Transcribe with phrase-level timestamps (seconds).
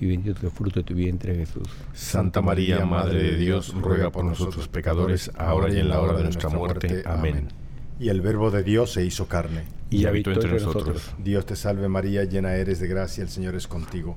[0.00, 1.68] y bendito es el fruto de tu vientre, Jesús.
[1.92, 6.24] Santa María, Madre de Dios, ruega por nosotros pecadores, ahora y en la hora de
[6.24, 7.02] nuestra muerte.
[7.04, 7.48] Amén.
[7.98, 9.64] Y el Verbo de Dios se hizo carne.
[9.90, 11.10] Y habitó entre nosotros.
[11.18, 14.16] Dios te salve María, llena eres de gracia, el Señor es contigo.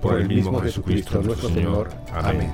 [0.00, 1.90] por el mismo Jesucristo nuestro Señor.
[2.12, 2.52] Amén.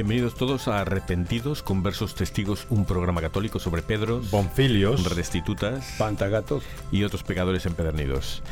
[0.00, 7.02] Bienvenidos todos a Arrepentidos, Conversos Testigos, un programa católico sobre Pedros, Bonfilios, Restitutas, Pantagatos y
[7.04, 8.42] otros pecadores empedernidos.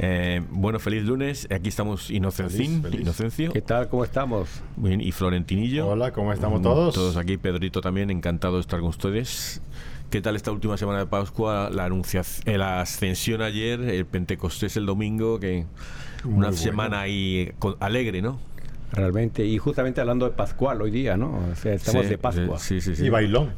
[0.00, 1.46] Eh, bueno, feliz lunes.
[1.48, 3.00] Aquí estamos Inocencín, Feliz, feliz.
[3.02, 3.52] Inocencio.
[3.52, 3.88] ¿Qué tal?
[3.88, 4.48] ¿Cómo estamos?
[4.76, 5.86] Muy bien, y Florentinillo.
[5.86, 6.92] Hola, ¿cómo estamos todos?
[6.92, 9.62] Todos aquí, Pedrito también, encantado de estar con ustedes.
[10.10, 11.70] ¿Qué tal esta última semana de Pascua?
[11.72, 15.66] La, anunciación, eh, la ascensión ayer, el Pentecostés el domingo, que
[16.24, 16.56] Muy una bueno.
[16.60, 18.40] semana ahí con- alegre, ¿no?
[18.92, 21.38] Realmente, y justamente hablando de Pascual hoy día, ¿no?
[21.52, 22.58] O sea, estamos Sí, de Pascua.
[22.58, 23.04] Sí, sí, sí.
[23.06, 23.50] Y bailón.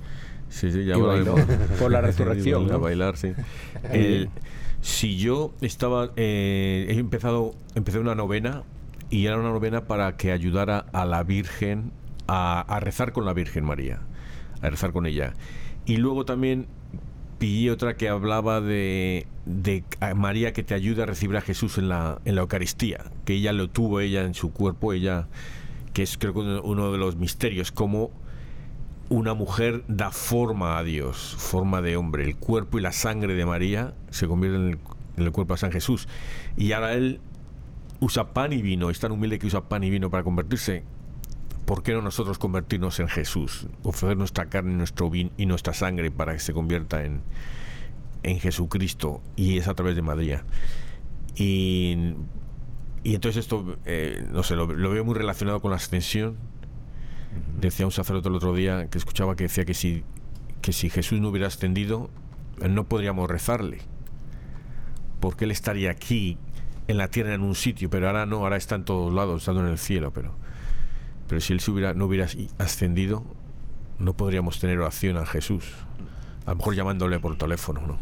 [0.48, 1.34] Sí, sí, ya bailó
[1.78, 2.80] por la resurrección, A ¿no?
[2.80, 3.32] bailar, sí.
[3.92, 4.30] El-
[4.80, 8.62] si yo estaba, eh, he empezado, empecé una novena
[9.10, 11.90] y era una novena para que ayudara a la Virgen
[12.28, 14.00] a, a rezar con la Virgen María,
[14.62, 15.34] a rezar con ella.
[15.84, 16.66] Y luego también
[17.38, 19.84] pillé otra que hablaba de, de
[20.14, 23.52] María que te ayuda a recibir a Jesús en la, en la Eucaristía, que ella
[23.52, 25.28] lo tuvo ella en su cuerpo, ella,
[25.92, 28.10] que es creo que uno- de los misterios, como
[29.08, 32.24] una mujer da forma a Dios, forma de hombre.
[32.24, 34.78] El cuerpo y la sangre de María se convierten en el,
[35.16, 36.08] en el cuerpo de San Jesús.
[36.56, 37.20] Y ahora él
[38.00, 40.84] usa pan y vino, es tan humilde que usa pan y vino para convertirse.
[41.68, 43.66] ¿Por qué no nosotros convertirnos en Jesús?
[43.82, 47.20] Ofrecer nuestra carne, nuestro vino y nuestra sangre para que se convierta en,
[48.22, 49.20] en Jesucristo.
[49.36, 50.44] Y es a través de María.
[51.36, 52.14] Y,
[53.04, 56.38] y entonces esto, eh, no sé, lo, lo veo muy relacionado con la ascensión.
[57.60, 60.04] Decía un sacerdote el otro día que escuchaba que decía que si,
[60.62, 62.08] que si Jesús no hubiera ascendido,
[62.62, 63.80] eh, no podríamos rezarle.
[65.20, 66.38] Porque Él estaría aquí,
[66.86, 69.60] en la tierra, en un sitio, pero ahora no, ahora está en todos lados, estando
[69.60, 70.14] en el cielo.
[70.14, 70.34] Pero,
[71.28, 72.26] pero si Él se hubiera, no hubiera
[72.58, 73.22] ascendido,
[73.98, 75.64] no podríamos tener oración a Jesús.
[76.46, 77.98] A lo mejor llamándole por teléfono, ¿no?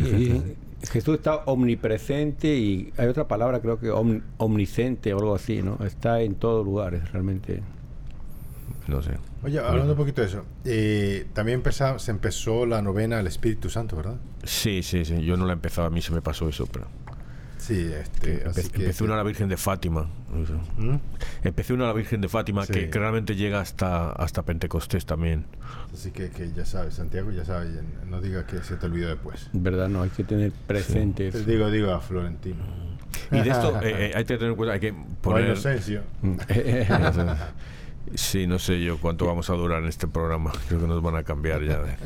[0.00, 0.42] Y
[0.86, 5.78] Jesús está omnipresente y hay otra palabra, creo que om- omnisciente o algo así, ¿no?
[5.84, 7.62] Está en todos lugares, realmente.
[8.86, 9.10] No sé.
[9.42, 13.68] Oye, hablando un poquito de eso, eh, también empeza- se empezó la novena del Espíritu
[13.68, 14.16] Santo, ¿verdad?
[14.44, 15.24] Sí, sí, sí.
[15.24, 16.86] Yo no la he empezado, a mí se me pasó eso, pero.
[17.68, 18.80] Sí, este, así Empe- que...
[18.80, 20.08] empecé una a la Virgen de Fátima.
[20.78, 20.94] ¿Mm?
[21.44, 22.72] Empecé una a la Virgen de Fátima Sí.
[22.72, 25.44] que, que realmente llega hasta, hasta Pentecostés también.
[25.92, 27.70] Así que, que ya sabes, Santiago, ya sabes,
[28.06, 29.50] no digas que se te olvidó después.
[29.52, 29.88] ¿Verdad?
[29.90, 31.46] No, hay que tener presente Te eso.
[31.50, 32.64] digo, digo a Florentino.
[33.30, 35.44] Y de esto eh, eh, hay que tener en cuenta, hay que poner...
[35.46, 36.02] Inocencio.
[38.14, 40.50] Sí, no sé yo cuánto vamos a durar en este programa.
[40.68, 41.82] Creo que nos van a cambiar ya.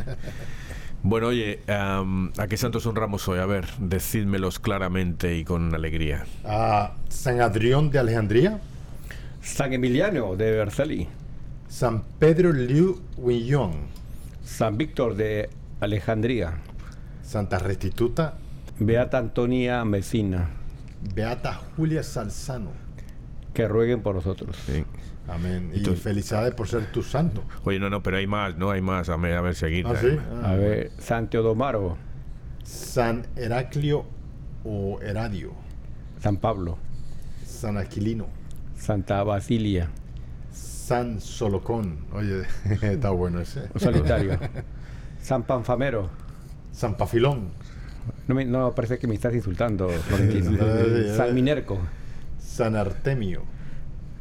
[1.05, 3.41] Bueno, oye, ¿a qué santos honramos hoy?
[3.41, 6.25] A ver, decídmelos claramente y con alegría.
[6.45, 8.61] A San Adrián de Alejandría,
[9.43, 11.09] San Emiliano de Vercelli,
[11.69, 13.73] San Pedro Liu Huillón,
[14.45, 15.51] San Víctor de
[15.81, 16.59] Alejandría,
[17.23, 18.35] Santa Restituta,
[18.79, 20.51] Beata Antonia Mesina,
[21.15, 22.71] Beata Julia Salzano.
[23.55, 24.57] que rueguen por nosotros.
[24.67, 24.85] Sí.
[25.29, 25.71] Amén.
[25.73, 27.45] Y Entonces- felicidades por ser tu santo.
[27.65, 28.71] Oye, no, no, pero hay más, ¿no?
[28.71, 29.09] Hay más.
[29.09, 29.87] A ver, a ver seguid.
[29.87, 30.09] ¿Ah, sí?
[30.43, 31.97] Ah, A ver, San Teodomaro,
[32.65, 34.05] San Heraclio
[34.65, 35.53] o Heradio,
[36.21, 36.77] San Pablo,
[37.45, 38.27] San Aquilino,
[38.77, 39.91] Santa Basilia,
[40.51, 41.99] San Solocón.
[42.13, 42.43] Oye,
[42.83, 43.69] está bueno ese.
[43.75, 44.39] Un solitario.
[45.21, 46.11] San Panfamero.
[46.73, 47.51] San Pafilón.
[48.27, 50.59] No, me, no parece que me estás insultando, Florentino.
[51.17, 51.79] San Minerco.
[52.41, 53.43] San Artemio.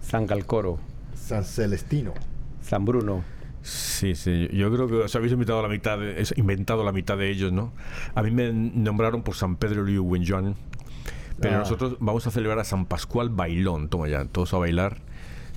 [0.02, 0.80] San Galcoro.
[1.16, 2.14] San Celestino.
[2.62, 3.24] San Bruno.
[3.64, 4.48] Sí, sí.
[4.52, 7.52] Yo creo que os habéis inventado la mitad de, es- inventado la mitad de ellos,
[7.52, 7.74] ¿no?
[8.16, 10.56] A mí me nombraron por San Pedro Liu Wenjuan,
[11.40, 11.60] pero Ah.
[11.60, 13.88] nosotros vamos a celebrar a San Pascual Bailón.
[13.90, 14.98] Toma ya, todos a bailar.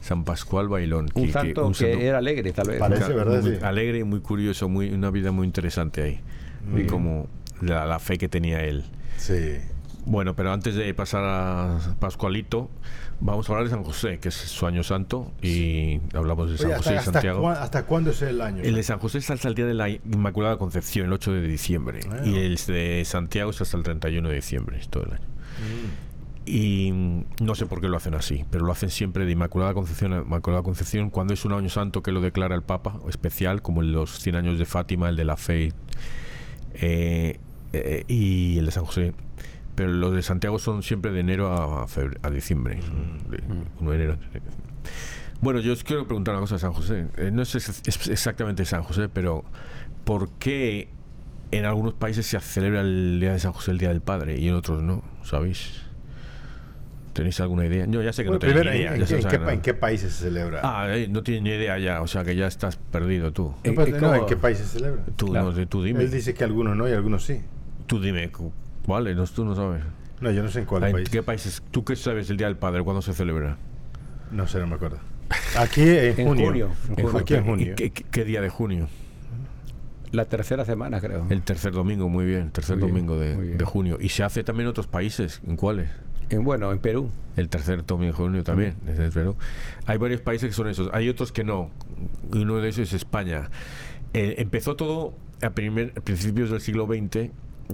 [0.03, 1.07] San Pascual Bailón.
[1.15, 2.79] Un que- que- santo que, era alegre, tal vez.
[2.79, 3.13] Parece.
[3.15, 3.41] ¿verdad?
[3.43, 3.59] muy Sí.
[3.63, 6.21] alegre y muy curioso, muy, una vida muy interesante ahí.
[6.67, 6.89] Muy y bien.
[6.89, 7.29] como
[7.63, 8.85] la, la fe que tenía él.
[9.17, 9.57] Sí.
[10.07, 12.69] Bueno, pero antes de pasar a Pascualito,
[13.21, 16.67] vamos a hablar de San José, que es su año santo, y hablamos de San
[16.67, 17.49] Oye, José ¿hasta, y Santiago.
[17.49, 18.63] hasta cuándo es el año?
[18.63, 21.43] El de San José está hasta el día de la Inmaculada Concepción, el 8 de
[21.49, 22.01] diciembre.
[22.25, 25.25] Y el de Santiago está hasta el 31 de diciembre, es todo el año.
[25.25, 26.05] Mm.
[26.47, 29.73] Y mm, no sé por qué lo hacen así, pero lo hacen siempre de Inmaculada
[29.73, 33.63] Concepción a Inmaculada Concepción cuando es un año santo que lo declara el Papa, especial,
[33.63, 35.73] como en los 100 años de Fátima, el de la fe
[36.75, 37.39] eh,
[37.73, 39.15] eh, y el de San José.
[39.75, 41.87] Pero los de Santiago son siempre de enero a,
[42.23, 42.77] a diciembre.
[43.29, 43.43] de-
[43.81, 44.17] uno de enero.
[45.41, 47.07] Bueno, yo os quiero preguntar una cosa de San José.
[47.17, 49.45] Eh, no es, ex- es exactamente San José, pero
[50.05, 50.89] ¿por qué
[51.51, 54.49] en algunos países se celebra el Día de San José el Día del Padre y
[54.49, 55.03] en otros no?
[55.25, 55.83] ¿Sabéis?
[57.13, 57.87] ¿Tenéis alguna idea?
[57.87, 59.19] No, ya sé que Bueno, no tenéis primero, ni ¿en, idea.
[59.19, 60.61] en qué, en qué países se celebra?
[60.65, 63.55] Ah, eh, no tienes ni idea ya, o sea que ya estás perdido tú.
[63.65, 63.89] No, Eh, pues.
[64.03, 65.05] ¿En qué países se celebra?
[65.17, 65.53] Tú, Claro.
[65.53, 66.03] no, tú dime.
[66.03, 67.41] Él dice que algunos no y algunos sí.
[67.87, 68.33] Tú dime.
[68.87, 69.83] Vale, no, tú no sabes.
[70.21, 71.09] No, yo no sé en cuál ¿En país.
[71.09, 71.63] qué países?
[71.71, 72.83] ¿Tú qué sabes el Día del Padre?
[72.83, 73.57] ¿Cuándo se celebra?
[74.31, 74.99] No sé, no me acuerdo.
[75.59, 76.47] Aquí en, En junio.
[76.47, 77.19] junio, en junio.
[77.19, 77.75] Aquí en ¿Y junio.
[77.77, 78.89] ¿Qué, qué- qué día de junio?
[80.13, 81.27] La tercera semana, creo.
[81.29, 82.51] El tercer domingo, muy bien.
[82.51, 83.59] Tercer Muy domingo de, bien.
[83.59, 83.99] de junio.
[84.01, 85.41] ¿Y se hace también en otros países?
[85.47, 85.89] ¿En cuáles?
[86.31, 87.11] En, bueno, en Perú.
[87.37, 89.37] El tercer domingo de junio también, desde Perú.
[89.87, 91.71] Hay varios países que son esos, hay otros que no.
[92.33, 93.51] Y uno de esos es España.
[94.13, 97.31] Eh, empezó todo a, primer- a principios del siglo XX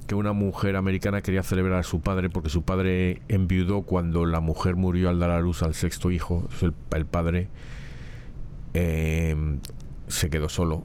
[0.06, 4.40] que una mujer americana quería celebrar a su padre porque su padre enviudó cuando la
[4.40, 6.48] mujer murió al dar a luz al sexto hijo.
[6.92, 7.48] El, padre
[8.75, 9.37] eh,
[10.08, 10.84] se quedó solo.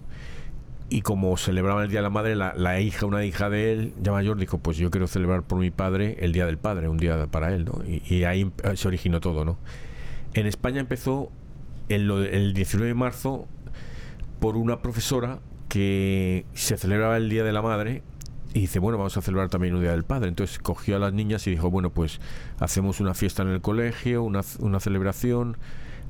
[0.90, 3.94] Y como celebraba el Día de la Madre, la, la hija, una hija de él,
[4.02, 6.98] ya mayor, dijo, pues yo quiero celebrar por mi padre el Día del Padre, un
[6.98, 7.82] día para él, ¿no?
[7.88, 9.58] Y, y ahí eh, se originó todo, ¿no?
[10.36, 11.32] En España empezó
[11.90, 13.48] el, el 19 de marzo
[14.40, 18.04] por una profesora que se celebraba el Día de la Madre
[18.56, 20.30] y dice, bueno, vamos a celebrar también un Día del Padre.
[20.30, 22.22] Entonces cogió a las niñas y dijo, bueno, pues
[22.60, 25.58] hacemos una fiesta en el colegio, una, una celebración,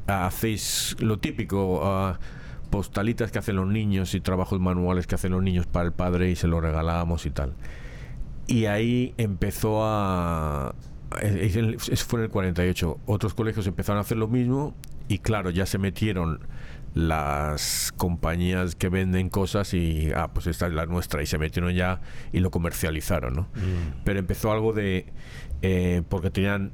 [0.07, 2.19] ah, hacéis lo típico, ah,
[2.69, 6.29] postalitas que hacen los niños y trabajos manuales que hacen los niños para el padre
[6.29, 7.53] y se lo regalamos y tal.
[8.47, 10.75] Y ahí empezó a...
[11.21, 12.99] es- es- es- Fue en el 48.
[13.07, 14.75] Otros colegios empezaron a hacer lo mismo
[15.07, 16.41] y claro, ya se metieron
[16.95, 21.73] las compañías que venden cosas y, ah, pues esta es la nuestra y se metieron
[21.73, 22.01] ya
[22.31, 23.47] y lo comercializaron, ¿no?
[24.05, 25.13] Pero empezó algo de...
[25.61, 26.71] eh, porque tenían...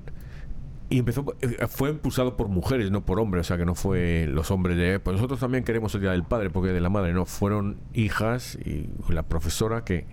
[0.89, 4.27] Y empezó, eh, fue impulsado por mujeres, no por hombres, o sea que no fue
[4.29, 7.13] los hombres de, pues nosotros también queremos el Día del Padre, porque de la Madre,
[7.13, 10.05] no, fueron hijas y la profesora que,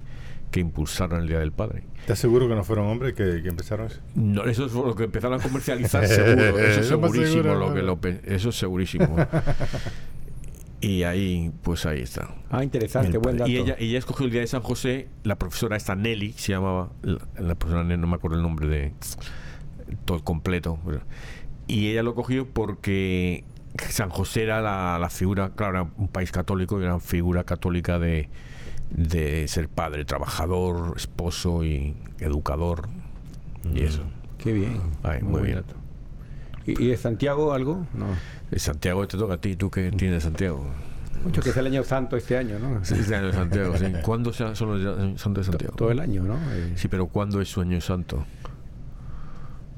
[0.50, 1.85] que impulsaron el Día del Padre.
[2.00, 4.00] ¿Estás seguro que no fueron hombres que, que empezaron eso?
[4.14, 7.83] No, eso es lo que empezaron a comercializar, seguro, eso es segurísimo, seguro, lo que
[7.83, 9.17] lo eso es segurísimo.
[10.81, 12.35] y ahí, pues ahí está.
[12.50, 13.50] Ah, interesante, El buen dato.
[13.50, 16.90] Y ella, ella escogió el día de San José, la profesora esta Nelly, se llamaba,
[17.02, 18.93] la, la profesora Nelly, no me acuerdo el nombre de
[20.05, 20.78] todo completo.
[20.87, 21.02] pero-
[21.67, 23.45] y ella lo cogió porque
[23.90, 27.45] San José era la, la figura, claro, era un país católico y era una figura
[27.45, 28.31] católica de,
[28.90, 32.88] de ser padre, trabajador, esposo y educador.
[33.75, 34.02] Y eso.
[34.38, 34.80] Qué bien.
[35.02, 35.62] Ay, muy bien.
[36.66, 37.87] ¿Y, y de Santiago algo?
[37.95, 38.07] No.
[38.50, 40.64] Eh, Santiago te toca a ti, ¿tú qué tienes de Santiago?
[41.25, 42.85] Mucho que es el año santo este año, ¿no?
[42.85, 43.87] Sí, Este año de Santiago, sí.
[44.04, 45.75] ¿Cuándo son los días- santos de Santiago?
[45.76, 46.37] Todo el año, ¿no?
[46.52, 48.25] Eh, Sí, pero ¿cuándo es su año santo?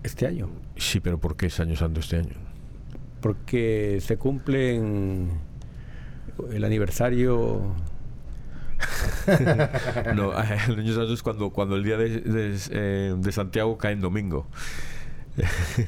[0.02, 0.48] Este año.
[0.76, 2.34] Sí, pero ¿por qué es año santo este año?
[3.20, 5.30] Porque se cumplen
[6.52, 7.74] el aniversario.
[10.14, 10.32] No,
[10.68, 14.00] el año santo es cuando, cuando el día de, de, eh, de Santiago cae en
[14.00, 14.46] domingo.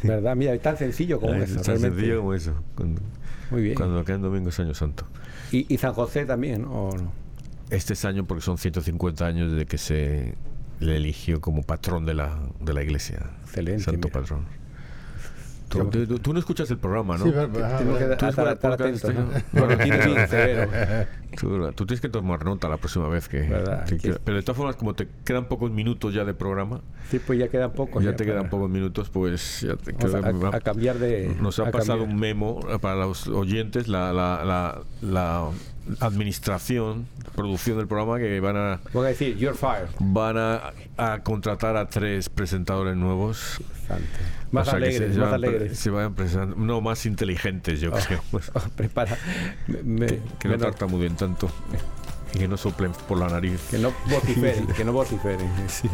[0.02, 0.36] ¿Verdad?
[0.36, 1.56] Mira, es tan sencillo como Es eso.
[1.56, 1.96] tan realmente.
[1.96, 2.54] sencillo como eso.
[2.74, 3.02] Cuando,
[3.50, 3.74] Muy bien.
[3.74, 5.06] cuando cae en domingo es año santo.
[5.50, 6.64] Y, y San José también.
[6.64, 7.12] ¿O no?
[7.70, 10.34] Este es año porque son 150 años desde que se
[10.80, 13.30] le eligió como patrón de la, de la iglesia.
[13.44, 14.20] Excelente, Santo mira.
[14.20, 14.46] patrón.
[15.78, 17.24] Tú, tú- tú no escuchas el programa, ¿no?
[17.24, 17.98] Sí, pero-
[19.78, 20.70] que bien severo.
[21.38, 23.84] Tú, tú tienes que tomar nota la próxima vez que, ¿Verdad?
[23.86, 27.18] que- Que- Pero de todas formas, como te quedan pocos minutos ya de programa, Sí,
[27.18, 28.02] pues ya quedan pocos.
[28.04, 30.20] ya te quedan pocos minutos, pues ya te queda-
[30.52, 31.34] a, a cambiar de.
[31.40, 32.14] Nos ha pasado cambiar.
[32.14, 35.48] un memo eh, para los oyentes, la, la, la, la
[36.00, 39.88] administración, producción del programa, que van a Voy a decir, you're fired.
[39.98, 43.60] van a, a contratar a tres presentadores nuevos.
[44.52, 45.78] Más O sea, que alegres, se, más van- alegres.
[45.78, 48.22] se vayan presentando, no más inteligentes, yo creo.
[48.54, 49.16] Oh, prepara.
[49.66, 51.50] me- me- que no menos- tartamudeen tanto
[52.34, 53.60] y que no soplen por la nariz.
[53.70, 55.50] que no vociferen, que no vociferen.
[55.68, 55.88] Sí.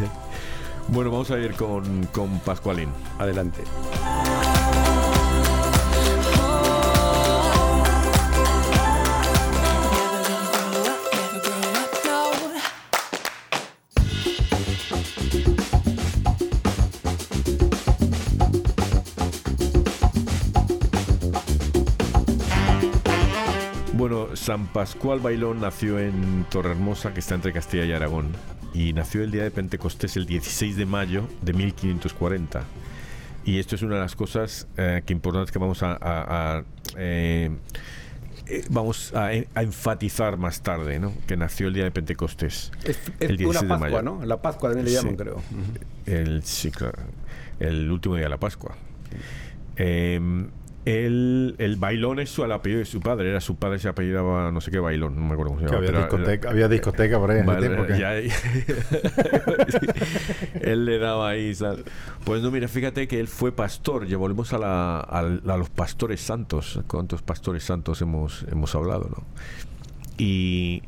[0.89, 2.89] Bueno, vamos a ir con, con Pascualín.
[3.19, 3.63] Adelante.
[24.49, 28.29] San Pascual Bailón nació en Torrehermosa, que está entre Castilla y Aragón,
[28.73, 32.63] y nació el día de Pentecostés el 16 de mayo de 1540.
[33.45, 36.65] Y esto es una de las cosas eh, que importantes que vamos a, a- a,
[36.97, 37.51] eh,
[38.47, 41.13] eh, vamos a, a enfatizar más tarde, ¿no?
[41.27, 42.73] Que nació el día de Pentecostés.
[42.85, 44.03] Es, El es 16 una de Pascua, mayo.
[44.03, 44.25] ¿no?
[44.25, 45.17] La Pascua también le llaman, Sí.
[45.19, 45.43] creo.
[46.07, 46.97] El, sí, claro,
[47.61, 48.75] el último día de la Pascua.
[49.77, 50.19] Eh,
[50.89, 53.31] el, el bailón es su, el apellido de su padre.
[53.31, 55.73] Era su padre, se apellidaba no sé qué bailón, no me acuerdo cómo se Que
[55.73, 55.87] llama.
[55.89, 57.87] había, discoteca, había discoteca por ahí en Vale, tiempo.
[57.87, 58.15] que- ya-
[60.61, 61.53] él le daba ahí.
[62.25, 64.07] Pues no, mira, fíjate que él fue pastor.
[64.07, 66.81] Ya volvemos a, la- al- a los pastores santos.
[66.87, 69.25] ¿Cuántos pastores santos hemos, hemos hablado, no?
[70.17, 70.83] Y,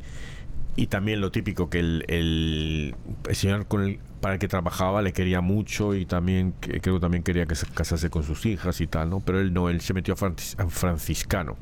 [0.77, 2.95] y también lo típico, que el, el,
[3.29, 7.01] el señor con el, para el que trabajaba le quería mucho y también creo que
[7.01, 9.21] también quería que se casase con sus hijas y tal, ¿no?
[9.21, 11.57] Pero él no, él se metió a, francis- a franciscano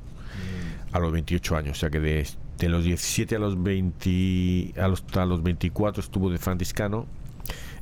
[0.92, 2.26] a los 28 años, o sea que de,
[2.58, 7.06] de los 17 a los 20 a los, a los 24 estuvo de franciscano,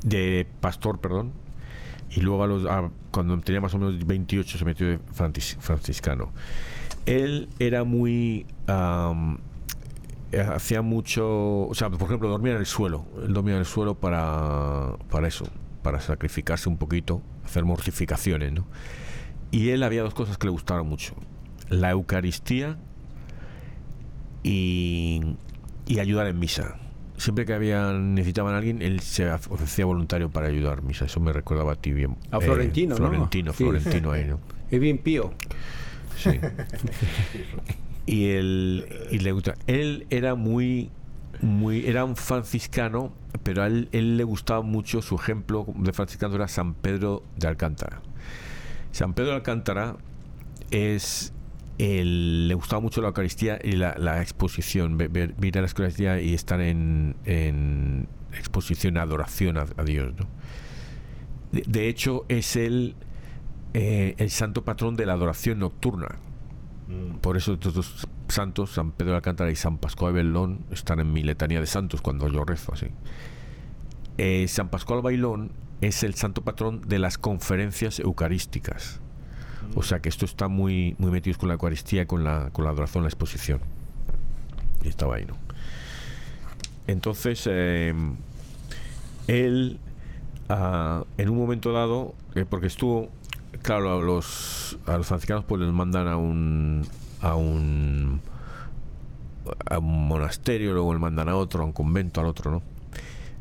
[0.04, 1.33] de pastor, perdón,
[2.11, 5.56] y luego a los, a- cuando tenía más o menos 28 se metió de francis-
[5.61, 6.33] franciscano.
[7.06, 8.45] Él era muy
[10.52, 13.06] hacía mucho, o sea, por ejemplo, dormía en el suelo.
[13.25, 15.47] Él dormía en el suelo para, para eso,
[15.83, 18.66] para sacrificarse un poquito, hacer mortificaciones, ¿no?
[19.50, 21.14] Y él había dos cosas que le gustaron mucho:
[21.68, 22.76] la Eucaristía
[24.42, 25.37] y,
[25.87, 26.76] y ayudar en misa.
[27.16, 31.06] Siempre que había necesitaban a alguien, él se ofrecía voluntario para ayudar en misa.
[31.06, 32.16] Eso me recordaba a ti bien.
[32.30, 33.09] A Florentino, ¿no?
[33.09, 33.64] Florentino, Sí.
[33.64, 34.38] Florentino ahí, ¿no?
[34.71, 35.33] Es bien pío.
[36.18, 36.30] Sí.
[38.06, 39.54] y él y le gusta.
[39.66, 40.90] Él era muy
[41.42, 46.34] muy era un franciscano, pero a él, él le gustaba mucho su ejemplo de franciscano
[46.34, 48.00] era San Pedro de Alcántara.
[48.92, 49.96] San Pedro de Alcántara
[50.70, 51.32] es
[51.78, 55.68] el, le gustaba mucho la Eucaristía y la, la exposición, ver, ver- ir a la
[55.68, 60.14] Eucaristía y estar en, en exposición, adoración a, Dios.
[60.18, 60.26] ¿no?
[61.52, 62.94] De, de hecho, es el,
[63.75, 66.16] eh, el santo patrón de la adoración nocturna.
[67.21, 71.12] Por eso estos dos santos, San Pedro de Alcántara y San Pascual Bailón, están en
[71.12, 72.87] mi letanía de santos cuando yo rezo así.
[74.19, 75.50] Eh, San Pascual Bailón
[75.81, 79.00] es el santo patrón de las conferencias eucarísticas.
[79.75, 82.71] O sea que esto está muy, muy metido con la Eucaristía con la, con la
[82.71, 83.61] adoración, la exposición.
[84.83, 85.37] Y estaba ahí, ¿no?
[86.87, 87.93] Entonces, eh,
[89.26, 89.78] él,
[90.49, 93.11] ah, en un momento dado, eh, porque estuvo,
[93.66, 96.87] claro, a los, a los franciscanos pues les mandan a un,
[97.20, 98.20] a un,
[99.68, 102.62] a un monasterio, luego le mandan a otro, a un convento, al otro, ¿no?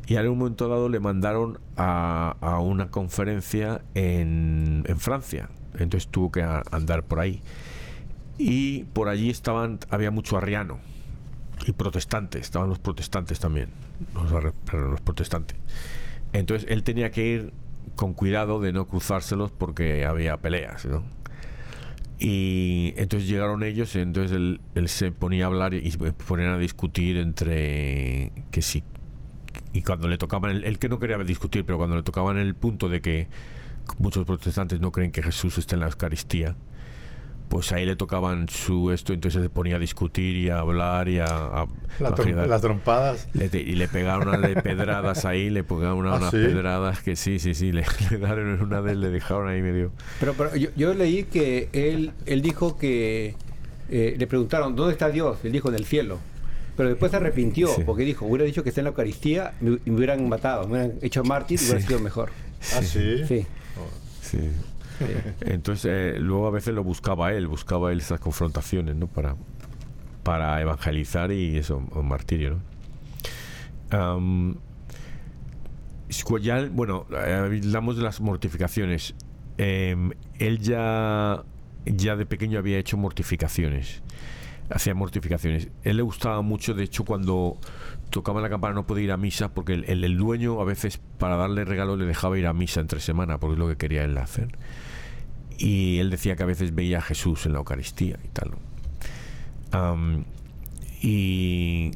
[0.08, 5.48] Y en un momento dado le mandaron a, a una conferencia en, en Francia.
[5.74, 7.40] Entonces tuvo que andar por ahí.
[8.36, 10.78] Y por allí estaban, había mucho arriano
[11.66, 13.70] y protestantes, estaban los protestantes también,
[14.12, 14.30] los,
[14.72, 15.56] los protestantes.
[16.32, 17.52] Entonces él tenía que ir
[17.96, 21.02] con cuidado de no cruzárselos porque había peleas, ¿no?
[22.18, 26.50] Y entonces llegaron ellos y entonces él, él se ponía a hablar y se ponían
[26.50, 28.84] a discutir entre que si
[29.72, 32.54] y cuando le tocaban el, él que no quería discutir pero cuando le tocaban el
[32.54, 33.28] punto de que
[33.98, 36.56] muchos protestantes no creen que Jesús esté en la Eucaristía
[37.48, 41.18] pues ahí le tocaban su esto entonces se ponía a discutir y a hablar y
[41.20, 41.66] a, a-
[42.00, 42.48] La a trom- girar.
[42.48, 43.28] las trompadas.
[43.34, 46.36] Le te- y le pegaron unas de pedradas ahí le pegaron una- ¿Ah, unas sí?
[46.38, 50.34] pedradas que sí sí sí le, le daron una de le dejaron ahí medio Pero,
[50.34, 53.34] pero yo, yo leí que él, él dijo que
[53.88, 55.38] eh, le preguntaron, ¿dónde está Dios?
[55.44, 56.18] Él dijo, en el cielo.
[56.76, 57.82] Pero después se arrepintió, Sí.
[57.86, 60.92] porque dijo, hubiera dicho que está en la Eucaristía, me, me hubieran matado, me hubieran
[61.00, 62.30] hecho mártir y hubiera sido mejor.
[62.76, 63.24] Ah, sí.
[63.26, 63.46] Sí.
[64.20, 64.38] sí
[65.40, 69.06] Entonces, eh, luego a veces lo buscaba él, buscaba él esas confrontaciones, ¿no?
[69.06, 69.36] Para,
[70.22, 72.58] para evangelizar y eso, un martirio,
[73.90, 74.56] ¿no?
[76.40, 79.14] Ya, bueno, hablamos de las mortificaciones.
[79.58, 81.42] Em, él ya,
[81.84, 84.02] ya de pequeño había hecho mortificaciones.
[84.70, 85.68] Hacía mortificaciones.
[85.84, 87.56] Él le gustaba mucho, de hecho, cuando
[88.10, 91.00] tocaba la campana no podía ir a misa, porque el, el- el dueño a veces
[91.18, 94.04] para darle regalo le dejaba ir a misa entre semana, porque es lo que quería
[94.04, 94.48] él hacer.
[95.58, 98.50] Y él decía que a veces veía a Jesús en la Eucaristía y tal.
[101.02, 101.90] y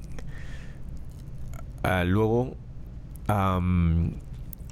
[1.82, 2.56] ah, luego,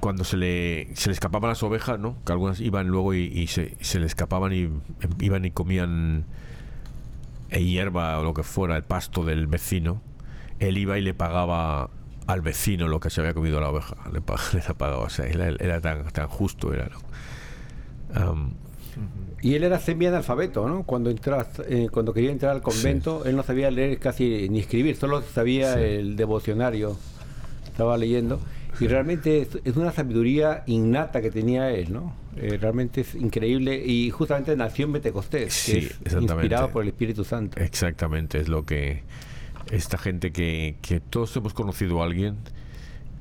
[0.01, 2.17] cuando se le, se le escapaban las ovejas, ¿no?
[2.25, 4.81] Que algunas iban luego y, se, se le escapaban y em,
[5.21, 6.25] iban y comían
[7.51, 10.01] eh, hierba o lo que fuera, el pasto del vecino.
[10.61, 11.91] Él iba y le pagaba
[12.27, 13.97] al vecino lo que se había comido la oveja.
[14.13, 16.89] Le, pa- le pagaba, o sea, era, tan, tan justo, era,
[19.41, 20.83] Y él era semi-analfabeto, ¿no?
[20.83, 24.97] Cuando, entras, eh, cuando quería entrar al convento, él no sabía leer casi ni escribir,
[24.97, 25.81] solo sabía Sí.
[25.81, 26.97] el devocionario.
[27.67, 28.41] Estaba leyendo.
[28.81, 32.15] Y realmente es, es una sabiduría innata que tenía él, ¿no?
[32.37, 33.81] Eh, realmente es increíble.
[33.85, 36.33] Y justamente nació en Pentecostés, Sí, que es exactamente.
[36.35, 37.61] inspirado por el Espíritu Santo.
[37.61, 39.03] Exactamente, es lo que
[39.71, 42.37] esta gente que, que todos hemos conocido a alguien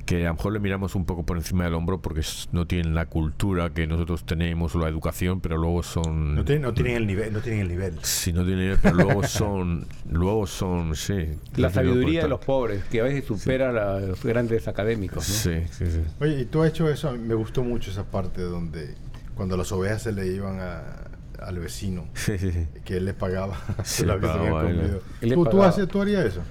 [0.07, 2.21] que a lo mejor le miramos un poco por encima del hombro porque
[2.51, 6.63] no tienen la cultura que nosotros tenemos o la educación, pero luego son No tienen,
[6.63, 7.93] no tienen el nivel, no tienen el nivel.
[8.01, 12.83] sí, no tienen, pero luego son luego son sí, La sabiduría de por los pobres,
[12.85, 15.35] que a veces supera a los grandes académicos, ¿no?
[15.35, 16.01] Sí, sí, sí.
[16.21, 18.95] Oye, y tú has hecho eso, me gustó mucho esa parte donde
[19.35, 22.65] cuando las ovejas se le iban a- al vecino, Sí, sí, sí.
[22.83, 24.79] que él les pagaba que se habían pagaba, él.
[25.21, 26.41] Él le ¿Tú, tú, haces- tú harías eso?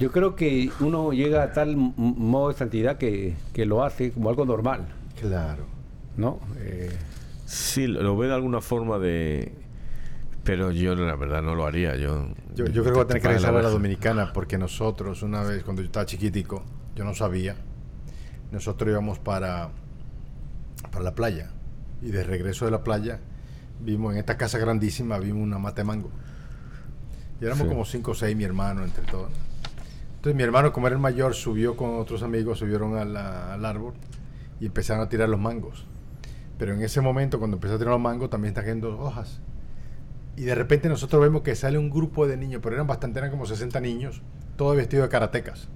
[0.00, 4.30] Yo creo que uno llega a tal modo de santidad que, que lo hace como
[4.30, 4.86] algo normal,
[5.20, 5.64] Claro.
[6.16, 6.40] ¿no?
[6.58, 6.90] Eh,
[7.44, 9.52] Sí, lo lo ve de alguna forma de
[10.42, 13.22] pero yo la verdad no lo haría, yo Yo, yo creo que voy a tener
[13.22, 16.62] que regresar a la dominicana porque nosotros, una vez cuando yo estaba chiquitico,
[16.96, 17.56] yo no sabía,
[18.52, 19.68] nosotros íbamos para,
[20.90, 21.50] para la playa
[22.00, 23.20] y de regreso de la playa
[23.80, 26.10] vimos en esta casa grandísima, vimos una mata de mango.
[27.40, 27.68] Y éramos Sí.
[27.68, 29.30] como cinco o seis, mi hermano, entre todos.
[30.20, 33.64] Entonces mi hermano, como era el mayor, subió con otros amigos, subieron a la- al
[33.64, 33.94] árbol
[34.60, 35.86] y empezaron a tirar los mangos.
[36.58, 39.40] Pero en ese momento, cuando empezó a tirar los mangos, también está cayendo hojas.
[40.36, 43.30] Y de repente nosotros vemos que sale un grupo de niños, pero eran bastante, eran
[43.30, 44.20] como 60 niños,
[44.56, 45.68] todos vestidos de karatecas.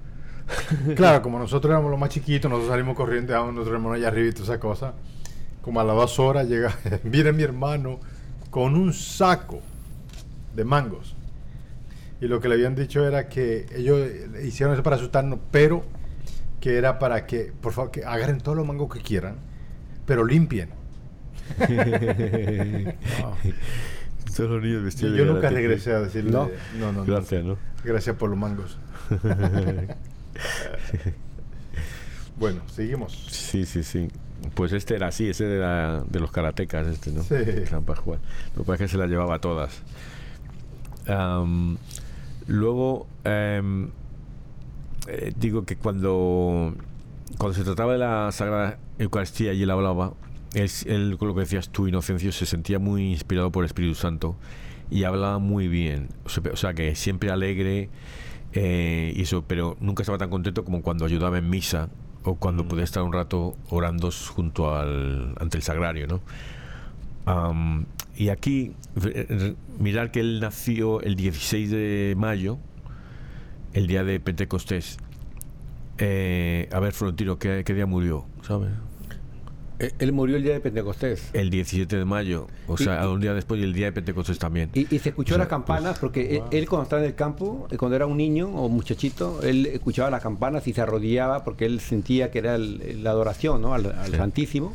[0.95, 4.29] claro, como nosotros éramos los más chiquitos, nosotros salimos corriendo, a nuestro hermano allá arriba
[4.29, 4.93] y toda esa cosa.
[5.63, 7.99] Como a las dos horas llega, mire mi hermano,
[8.51, 9.61] con un saco
[10.55, 11.17] de mangos.
[12.21, 14.01] Y lo que le habían dicho era que ellos
[14.43, 15.85] hicieron eso para asustarnos, pero
[16.61, 19.37] que era para que, por favor, que agarren todos los mangos que quieran,
[20.07, 20.71] pero limpien.
[24.35, 26.51] Todos los niños Yo, vestidos de yo nunca regresé a decirle, ¿No?
[26.79, 27.07] no, no, no.
[27.13, 27.59] Gracias, ¿no?
[27.85, 28.79] Gracias por los mangos.
[32.37, 33.13] bueno, seguimos.
[33.31, 34.09] Sí, sí, sí.
[34.55, 37.23] Pues este era así, ese era de los karatecas, este, ¿no?
[37.23, 37.35] Sí.
[37.71, 39.81] Lo que pasa es que se las llevaba todas.
[41.07, 41.79] Am,
[42.47, 43.91] luego, em,
[45.09, 46.75] eh, digo que cuando,
[47.39, 50.15] cuando se trataba de la Sagrada Eucaristía y él hablaba,
[50.55, 53.95] es, él, con lo que decías tú, Inocencio, se sentía muy inspirado por el Espíritu
[53.95, 54.37] Santo
[54.91, 56.09] y hablaba muy bien.
[56.25, 57.91] O sea, que siempre alegre
[58.53, 61.89] eh, y eso, pero nunca estaba tan contento como cuando ayudaba en misa
[62.23, 66.21] o cuando podía estar un rato orando junto al ante el sagrario, ¿no?
[67.27, 68.73] Am, y aquí,
[69.05, 72.59] eh, eh, mirar que él nació el 16 de mayo,
[73.73, 74.99] el día de Pentecostés.
[75.99, 78.25] Eh, a ver, Frontino, ¿qué, qué día murió?
[78.43, 78.71] ¿Sabes?
[79.81, 81.31] él- él murió el día de Pentecostés.
[81.33, 84.39] El 17 de mayo, o Y- sea, un día después y el día de Pentecostés
[84.39, 84.71] también.
[84.73, 87.15] Y, y se escuchó O sea, las campanas porque él, él cuando estaba en el
[87.17, 91.43] campo, eh, cuando era un niño o muchachito, él escuchaba las campanas y se arrodillaba
[91.43, 93.75] porque él sentía que era el- la adoración ¿no?
[93.75, 94.17] al, al Sí.
[94.17, 94.73] Santísimo.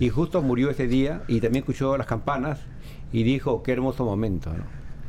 [0.00, 2.60] Y justo murió ese día y también escuchó las campanas
[3.12, 4.52] y dijo, qué hermoso momento.
[4.52, 4.64] ¿no?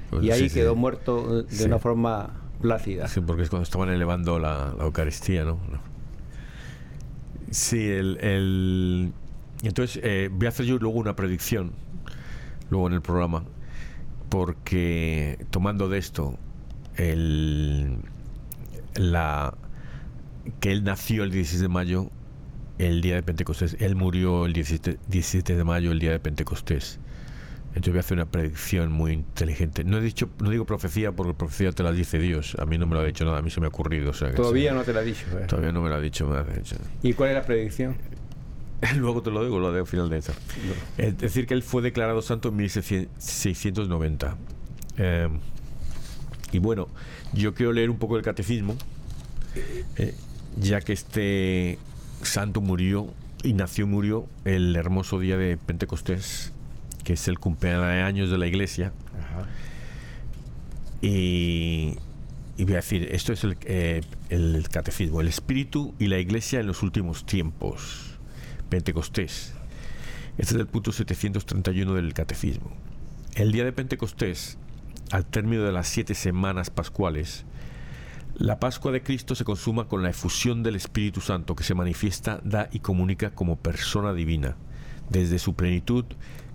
[0.10, 0.56] Pues y ahí sí, sí.
[0.56, 1.64] quedó muerto de Sí.
[1.66, 3.08] una forma plácida.
[3.08, 5.60] Sí, porque es cuando estaban elevando la, la Eucaristía, ¿no?
[5.72, 5.80] No.
[7.52, 9.14] Sí, el, el-
[9.64, 11.72] Entonces, eh, voy a hacer yo luego una predicción,
[12.70, 13.44] luego en el programa,
[14.30, 16.38] porque tomando de esto,
[16.96, 17.98] el,
[18.96, 19.54] la,
[20.60, 22.10] que él nació el 16 de mayo,
[22.80, 26.98] el día de Pentecostés, él murió el 17, 17 de mayo, el día de Pentecostés.
[27.70, 29.84] Entonces voy a hacer una predicción muy inteligente.
[29.84, 32.56] No he dicho, no digo profecía porque profecía te la dice Dios.
[32.58, 34.10] A mí no me lo ha dicho nada, a mí se me ha ocurrido.
[34.10, 34.78] o sea Todavía sí.
[34.78, 35.26] no te la he dicho.
[35.38, 35.46] ¿eh?
[35.48, 36.26] Todavía no me lo ha dicho.
[36.26, 36.78] me ha dicho.
[37.04, 37.96] ¿Y cuál es la predicción?
[38.98, 40.34] Luego te lo digo, lo de al final de esa.
[40.98, 44.38] Es decir, que él fue declarado santo en 1690.
[44.98, 45.30] Eh,
[46.52, 46.88] y bueno,
[47.34, 48.76] yo quiero leer un poco el catecismo,
[49.98, 50.16] eh,
[50.58, 51.78] ya que este
[52.24, 56.54] santo murió y nació y murió el hermoso día de Pentecostés,
[57.04, 58.92] que es el cumpleaños de la iglesia.
[59.18, 59.48] Ajá.
[61.02, 61.98] Y,
[62.58, 66.60] y voy a decir, esto es el, eh, el catecismo, el espíritu y la iglesia
[66.60, 68.18] en los últimos tiempos.
[68.70, 69.54] Pentecostés.
[70.38, 72.72] Este es el punto 731 del catecismo.
[73.36, 74.58] El día de Pentecostés,
[75.12, 77.46] al término de las siete semanas pascuales,
[78.40, 82.40] la Pascua de Cristo se consuma con la efusión del Espíritu Santo que se manifiesta,
[82.46, 84.56] da y comunica como persona divina.
[85.10, 86.06] Desde su plenitud,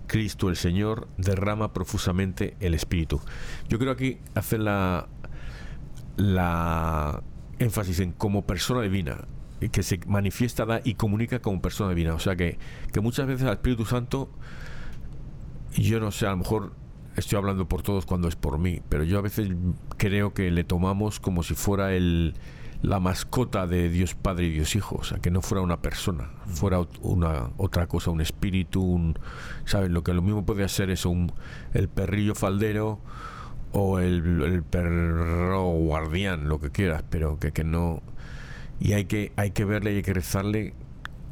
[0.07, 3.21] Cristo el Señor derrama profusamente el Espíritu.
[3.69, 5.07] Yo creo aquí hacer la,
[6.17, 7.21] la
[7.59, 9.27] énfasis en como persona divina,
[9.61, 12.15] y que se manifiesta, da y comunica como persona divina.
[12.15, 12.57] O sea que,
[12.91, 14.31] que muchas veces al Espíritu Santo,
[15.75, 16.73] yo no sé, a lo mejor
[17.15, 19.49] estoy hablando por todos cuando es por mí, pero yo a veces
[19.97, 22.35] creo que le tomamos como si fuera el
[22.81, 26.29] la mascota de Dios Padre y Dios Hijo, o sea, que no fuera una persona,
[26.45, 29.17] fuera una otra cosa, un espíritu, un
[29.65, 29.89] ¿sabes?
[29.89, 31.31] Lo que lo mismo puede ser eso, un
[31.73, 32.99] el perrillo faldero
[33.71, 38.01] o el, el perro guardián, lo que quieras, pero que, que no
[38.79, 40.73] y hay que hay que verle y hay que rezarle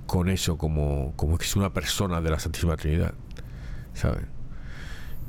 [0.08, 3.13] con eso como como que es una persona de la Santísima Trinidad,
[3.93, 4.26] ¿sabes?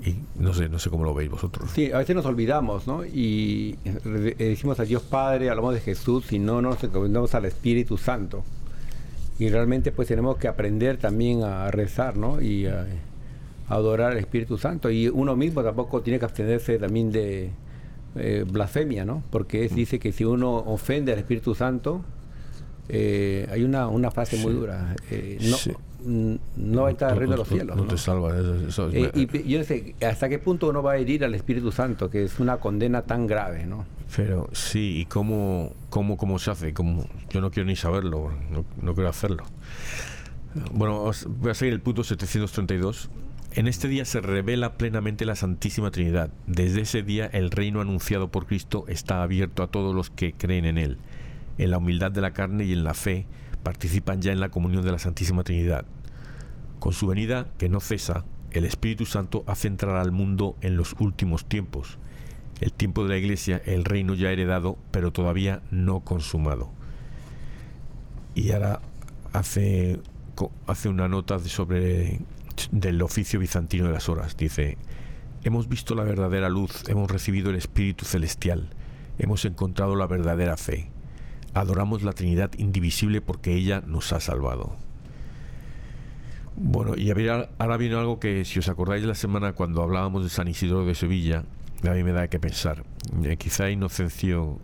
[0.04, 1.70] Y no sé, no sé cómo lo veis vosotros.
[1.72, 3.04] Sí, a veces nos olvidamos, ¿no?
[3.06, 3.76] Y
[4.38, 8.44] decimos a Dios Padre, hablamos de Jesús y no nos encomendamos al Espíritu Santo.
[9.38, 12.40] Y realmente pues tenemos que aprender también a rezar, ¿no?
[12.42, 12.86] Y a,
[13.68, 14.90] a adorar al Espíritu Santo.
[14.90, 17.50] Y uno mismo tampoco tiene que abstenerse también de
[18.16, 19.22] eh, blasfemia, ¿no?
[19.30, 22.02] Porque es- dice que si uno ofende al Espíritu Santo,
[22.88, 24.94] eh, hay una, una frase muy dura.
[25.10, 25.72] eh, no, Sí.
[26.04, 27.76] N- no va a estar al reino de los cielos.
[27.76, 28.30] No, te salva.
[28.38, 29.10] Eso, eso es- Eh,
[29.44, 32.24] y yo no sé hasta qué punto uno va a herir al Espíritu Santo, que
[32.24, 33.84] es una condena tan grave, ¿no?
[34.16, 36.72] Pero sí, ¿y cómo, cómo, cómo se hace?
[36.72, 37.06] ¿Cómo?
[37.30, 39.44] Yo no quiero ni saberlo, no, no quiero hacerlo.
[40.72, 43.10] Bueno, voy a seguir el punto 732.
[43.54, 46.30] En este día se revela plenamente la Santísima Trinidad.
[46.46, 50.64] Desde ese día el reino anunciado por Cristo está abierto a todos los que creen
[50.64, 50.98] en Él.
[51.58, 53.26] En la humildad de la carne y en la fe
[53.64, 55.84] participan ya en la comunión de la Santísima Trinidad.
[56.78, 60.94] Con su venida, que no cesa, el Espíritu Santo hace entrar al mundo en los
[61.00, 61.98] últimos tiempos.
[62.60, 66.70] El tiempo de la Iglesia, el reino ya heredado, pero todavía no consumado.
[68.36, 68.80] Y ahora
[69.32, 70.00] hace,
[70.66, 72.20] hace una nota sobre
[72.70, 74.36] del oficio bizantino de las horas.
[74.36, 74.78] Dice,
[75.42, 78.70] hemos visto la verdadera luz, hemos recibido el Espíritu Celestial,
[79.18, 80.93] hemos encontrado la verdadera fe.
[81.54, 84.76] Adoramos la Trinidad indivisible porque ella nos ha salvado.
[86.56, 90.46] Bueno, y ahora viene algo que, si os acordáis la semana cuando hablábamos de San
[90.46, 91.44] Isidoro de Sevilla,
[91.82, 92.84] a mí me da que pensar.
[93.24, 94.58] Eh, quizá Inocencio,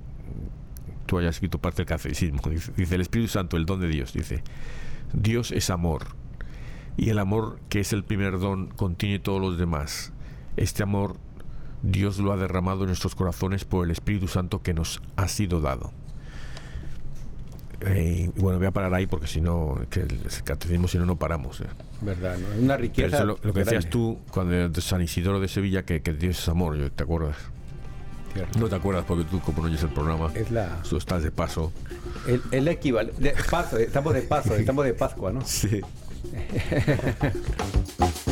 [1.06, 2.40] tú hayas escrito parte del catecismo.
[2.48, 4.12] Dice, dice, el Espíritu Santo, el don de Dios.
[4.12, 4.42] Dice,
[5.12, 6.06] Dios es amor.
[6.96, 10.12] Y el amor, que es el primer don, contiene todos los demás.
[10.56, 11.16] Este amor,
[11.82, 15.60] Dios lo ha derramado en nuestros corazones por el Espíritu Santo que nos ha sido
[15.60, 15.92] dado.
[17.82, 21.06] Eh, y bueno, voy a parar ahí porque si no, que el catecismo, si no,
[21.06, 21.60] no paramos.
[21.62, 21.66] eh.
[22.02, 22.36] ¿Verdad?
[22.38, 22.52] ¿no?
[22.52, 23.16] Es una Pero riqueza.
[23.16, 26.38] eso lo, lo que decías tú cuando de San Isidoro de Sevilla, que, que Dios
[26.38, 27.36] es amor, ¿te acuerdas?
[28.34, 28.58] Cierto.
[28.60, 31.30] No te acuerdas porque tú, como no oyes el programa, Es la, tú estás de
[31.32, 31.72] paso.
[32.28, 33.34] el, el equivalente.
[33.50, 35.40] paso, estamos de paso, estamos de Pascua, ¿no?
[35.44, 35.80] Sí.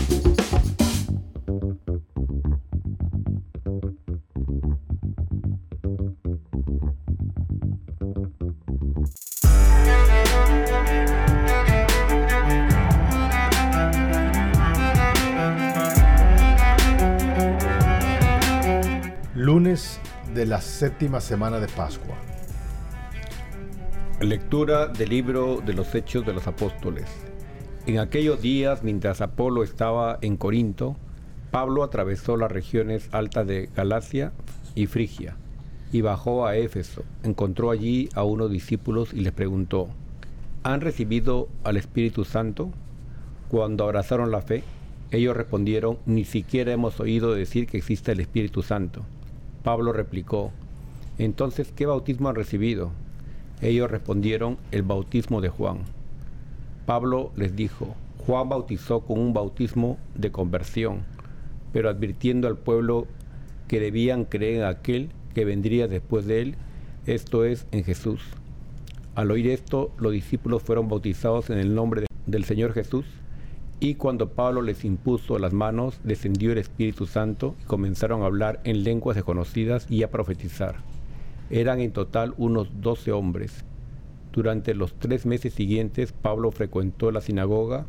[19.59, 19.99] Lunes
[20.37, 22.15] de la séptima semana de Pascua.
[24.21, 27.07] Lectura del libro de los Hechos de los Apóstoles.
[27.85, 30.95] En aquellos días, mientras Apolo estaba en Corinto,
[31.51, 34.33] Pablo atravesó las regiones altas de Galacia
[34.77, 35.37] y Frigia
[35.91, 37.03] y bajó a Éfeso.
[37.25, 39.89] Encontró allí a unos discípulos y les preguntó,
[40.63, 42.71] ¿han recibido al Espíritu Santo?
[43.49, 44.63] Cuando abrazaron la fe,
[45.11, 49.05] ellos respondieron, ni siquiera hemos oído decir que existe el Espíritu Santo.
[49.69, 50.51] Pablo replicó,
[51.19, 52.91] entonces, ¿qué bautismo han recibido?
[53.61, 55.81] Ellos respondieron, el bautismo de Juan.
[56.87, 61.03] Pablo les dijo, Juan bautizó con un bautismo de conversión,
[61.71, 63.07] pero advirtiendo al pueblo
[63.69, 66.55] que debían creer en aquel que vendría después de él,
[67.05, 68.23] esto es, en Jesús.
[69.17, 73.05] Al oír esto, los discípulos fueron bautizados en el nombre de del Señor Jesús,
[73.81, 78.61] y cuando Pablo les impuso las manos, descendió el Espíritu Santo y comenzaron a hablar
[78.65, 80.77] en lenguas desconocidas y a profetizar.
[81.51, 83.65] Eran en total unos doce hombres.
[84.33, 87.87] Durante los tres meses siguientes, Pablo frecuentó la sinagoga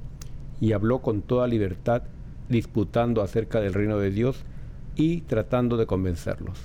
[0.61, 2.03] y habló con toda libertad,
[2.49, 4.43] disputando acerca del reino de Dios
[4.95, 6.59] y tratando de convencerlos.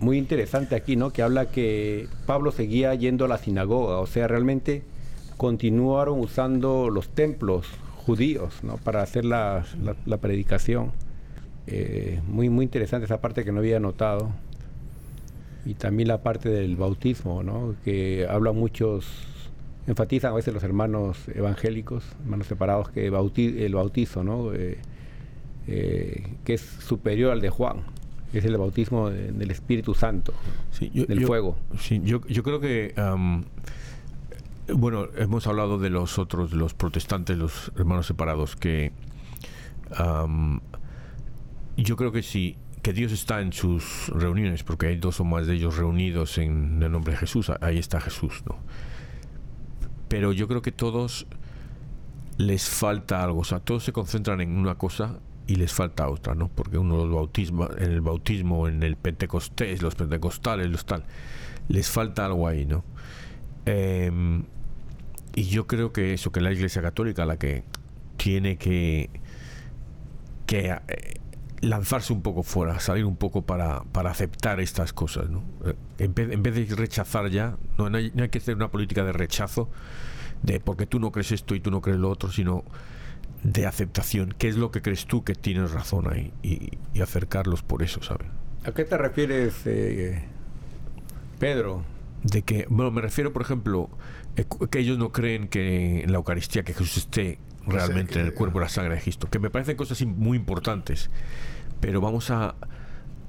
[0.00, 1.10] Muy interesante aquí, ¿no?
[1.10, 4.84] Que habla que Pablo seguía yendo a la sinagoga, o sea, realmente
[5.38, 7.66] continuaron usando los templos
[8.04, 8.76] judíos, ¿no?
[8.76, 10.92] Para hacer la, la- la predicación.
[11.66, 14.30] Eh, muy, muy interesante esa parte que no había notado.
[15.64, 17.74] Y también la parte del bautismo, ¿no?
[17.84, 19.06] Que hablan muchos,
[19.86, 24.52] enfatizan a veces los hermanos evangélicos, hermanos separados, que bauti- el bautizo, ¿no?
[24.54, 24.78] Eh,
[25.66, 27.78] eh, que es superior al de Juan,
[28.32, 30.32] es el bautismo de- del Espíritu Santo,
[30.70, 31.56] Sí, yo- del yo- fuego.
[31.78, 32.94] Sí, yo, yo creo que.
[34.74, 38.92] Bueno, hemos hablado de los otros, los protestantes, los hermanos separados, que.
[39.96, 40.60] am,
[41.76, 45.46] yo creo que sí, que Dios está en sus reuniones, porque hay dos o más
[45.46, 47.50] de ellos reunidos en el nombre de Jesús.
[47.60, 48.56] Ahí está Jesús, ¿no?
[50.08, 51.26] Pero yo creo que todos
[52.38, 56.34] les falta algo, o sea, todos se concentran en una cosa y les falta otra,
[56.34, 56.48] ¿no?
[56.48, 61.04] Porque uno los bautisma, en el bautismo, en el pentecostés, los pentecostales, los tal,
[61.68, 62.84] les falta algo ahí, ¿no?
[63.66, 64.44] Em,
[65.38, 67.62] y yo creo que eso, que la Iglesia Católica la que
[68.16, 69.08] tiene que,
[70.46, 71.20] que eh,
[71.60, 75.44] lanzarse un poco fuera, salir un poco para, para aceptar estas cosas, ¿no?
[75.64, 79.04] Eh, En vez, en vez de rechazar ya, no, no hay, que hacer una política
[79.04, 79.70] de rechazo,
[80.42, 82.64] de porque tú no crees esto y tú no crees lo otro, sino
[83.44, 84.34] de aceptación.
[84.36, 86.32] ¿Qué es lo que crees tú que tienes razón ahí?
[86.42, 88.26] Y, y acercarlos por eso, ¿sabes?
[88.64, 90.24] ¿A qué te refieres, eh,
[91.38, 91.84] Pedro?
[92.22, 93.88] De que, bueno, me refiero, por ejemplo,
[94.36, 98.26] eh, que ellos no creen que en la Eucaristía que Jesús esté realmente que- en
[98.26, 101.10] el cuerpo y la sangre de Cristo, que me parecen cosas muy importantes,
[101.80, 102.54] pero vamos a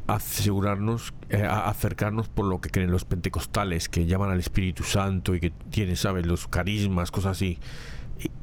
[0.07, 5.35] asegurarnos, eh, a acercarnos por lo que creen los pentecostales, que llaman al Espíritu Santo
[5.35, 7.59] y que tienen, ¿sabes?, los carismas, cosas así,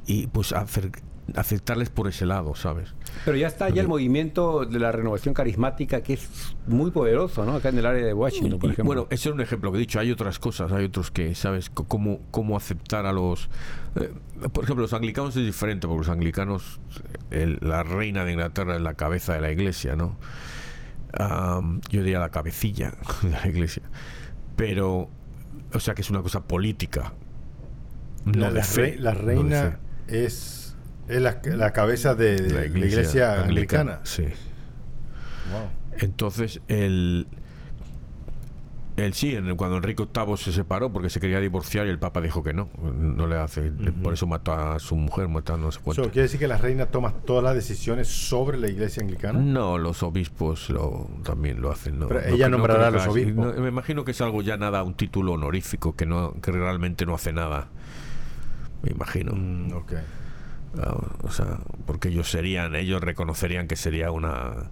[0.07, 0.93] y, y, pues acer-
[1.35, 2.95] aceptarles por ese lado, ¿sabes?
[3.25, 7.55] Pero ya está ya el movimiento de la renovación carismática que es muy poderoso, ¿no?
[7.57, 8.85] Acá en el área de Washington, por Y, ejemplo.
[8.95, 9.99] Bueno, ese es un ejemplo que he dicho.
[9.99, 11.65] Hay otras cosas, hay otros que, ¿sabes?
[11.67, 13.49] C- Cómo, cómo aceptar a los...
[13.97, 14.13] eh,
[14.53, 16.81] por ejemplo, los anglicanos es diferente, porque los anglicanos,
[17.31, 20.17] el- la reina de Inglaterra es la cabeza de la iglesia, ¿no?
[21.19, 23.83] Am, yo diría la cabecilla de la iglesia.
[24.55, 25.09] Pero,
[25.73, 27.15] o sea que es una cosa política.
[28.25, 28.97] No la, de la fe.
[28.99, 30.25] la no de reina fe.
[30.27, 30.66] es,
[31.09, 34.01] es la, la cabeza de, de la iglesia, anglicana.
[34.05, 34.25] Sí.
[34.25, 35.71] Wow.
[35.99, 37.27] Entonces, el,
[38.97, 42.43] el sí, cuando Enrique VIII se separó porque se quería divorciar y el Papa dijo
[42.43, 43.71] que no, no le hace,
[44.03, 46.05] por eso mató a su mujer, mató a no sé cuánto.
[46.05, 49.39] So, ¿Quiere decir que la reina toma todas las decisiones sobre la iglesia anglicana?
[49.39, 51.99] No, los obispos lo, también lo hacen.
[51.99, 53.59] No, Pero No ella nombrará a los obispos.
[53.59, 57.15] Me imagino que es algo ya nada, un título honorífico que no que realmente no
[57.15, 57.69] hace nada.
[58.83, 59.33] Me imagino.
[59.35, 59.93] Mm, ok.
[61.23, 64.71] O sea, porque ellos serían, ellos reconocerían que sería una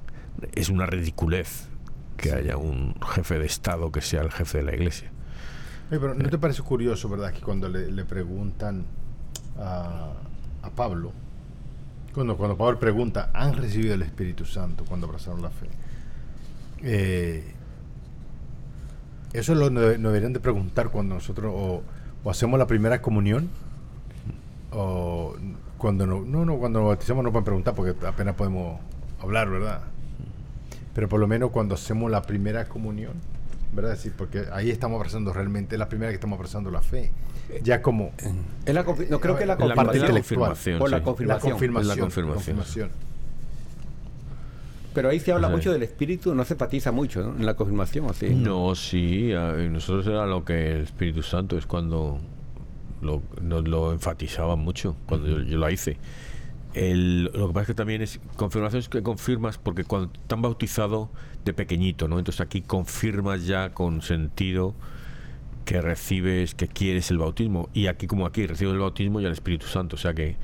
[0.52, 1.68] es una ridiculez
[2.16, 5.10] que haya un jefe de estado que sea el jefe de la iglesia.
[5.90, 8.84] Oye, pero ¿no te parece curioso, verdad, que cuando le, le preguntan
[9.58, 10.12] a,
[10.62, 11.12] a Pablo,
[12.14, 15.68] cuando, cuando Pablo pregunta, ¿han recibido el Espíritu Santo cuando abrazaron la fe?
[16.82, 17.54] Eh,
[19.32, 21.82] eso lo nos deberían de preguntar cuando nosotros o,
[22.22, 23.48] o hacemos la primera comunión
[24.70, 25.34] o
[25.84, 28.80] cuando no, no, no, cuando nos bautizamos no pueden preguntar porque apenas podemos
[29.20, 29.82] hablar, ¿verdad?
[30.94, 33.12] Pero por lo menos cuando hacemos la primera comunión,
[33.74, 33.94] ¿verdad?
[34.00, 37.12] Sí, porque ahí estamos abrazando realmente, es la primera que estamos abrazando la fe.
[37.62, 38.12] Ya como
[38.64, 40.12] Es la no creo que es la Es la confirmación.
[40.14, 41.00] confirmación, Por la sí.
[41.00, 41.50] la confirmación.
[41.52, 41.90] confirmación.
[41.92, 42.56] Es la confirmación.
[42.56, 42.90] confirmación.
[44.94, 45.56] Pero ahí se habla Ajá.
[45.56, 47.36] mucho del espíritu, no se enfatiza mucho ¿no?
[47.36, 48.30] en la confirmación, así.
[48.30, 52.18] No, sí, a- nosotros era lo que el Espíritu Santo es cuando
[53.04, 55.98] lo, nos lo enfatizaba mucho, cuando yo, yo la hice.
[56.74, 60.34] El- lo que pasa es que también es confirmación es que confirmas porque cuando te
[60.34, 61.08] han bautizado
[61.44, 62.18] de pequeñito, ¿no?
[62.18, 64.74] Entonces aquí confirmas ya con sentido
[65.64, 67.68] que recibes, que quieres el bautismo.
[67.72, 69.94] Y aquí como aquí recibes el bautismo y el Espíritu Santo.
[69.94, 70.36] O sea que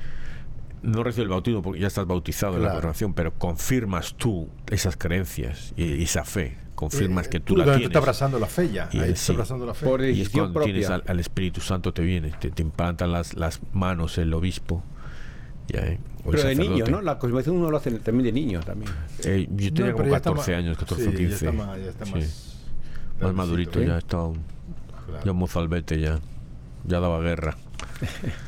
[0.83, 2.75] no recibes el bautismo porque ya estás bautizado en la Claro.
[2.75, 6.57] confirmación, pero confirmas tú esas creencias y, y esa fe.
[6.81, 7.83] Confirmas Eh, que tú, tú, la tienes.
[7.83, 8.89] estás abrazando la fe ya.
[8.91, 9.31] Y ahí sí.
[9.33, 9.85] abrazando la fe.
[9.85, 11.03] Por Y es cuando tienes propia.
[11.05, 14.83] al, al Espíritu Santo te viene, te, te implantan las, las manos el obispo.
[15.67, 15.99] Ya, ¿eh?
[16.29, 17.01] Pero de niños, ¿no?
[17.01, 18.91] La confirmación uno lo hace también de niños también.
[19.23, 21.29] Eh, yo No, tenía pero como ya está 14 más- años, 14 sí, o 15.
[21.45, 22.11] Ya está más, ya está Sí.
[22.13, 22.47] más,
[23.21, 23.85] Más madurito, ¿eh?
[23.87, 24.39] ya estaba un,
[25.07, 25.23] Claro.
[25.25, 26.19] ya un mozalbete, ya,
[26.85, 27.55] ya daba guerra.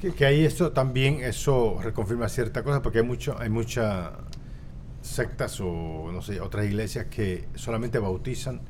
[0.00, 4.10] Que, que ahí esto también, eso reconfirma cierta cosa, porque hay mucho, hay muchas
[5.04, 8.60] sectas o no sé, otras iglesias que solamente bautizan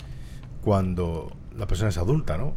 [0.63, 2.55] cuando la persona es adulta, ¿no?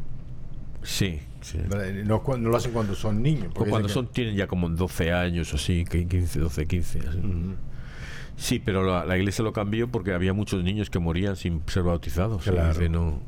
[0.81, 1.59] Sí, sí.
[2.05, 3.51] No, no lo hacen cuando son niños.
[3.53, 6.99] Porque cuando son, tienen ya como 12 años o así, que 15, 12, 15.
[6.99, 7.19] así.
[8.37, 11.83] Sí, pero la, la iglesia lo cambió porque había muchos niños que morían sin ser
[11.83, 12.45] bautizados.
[12.47, 12.69] Y Claro.
[12.73, 13.19] dice, no,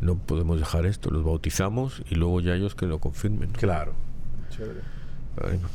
[0.00, 3.50] no podemos dejar esto, los bautizamos y luego ya ellos que lo confirmen.
[3.52, 3.92] Claro.
[4.50, 4.80] Chévere.
[5.40, 5.68] Bueno,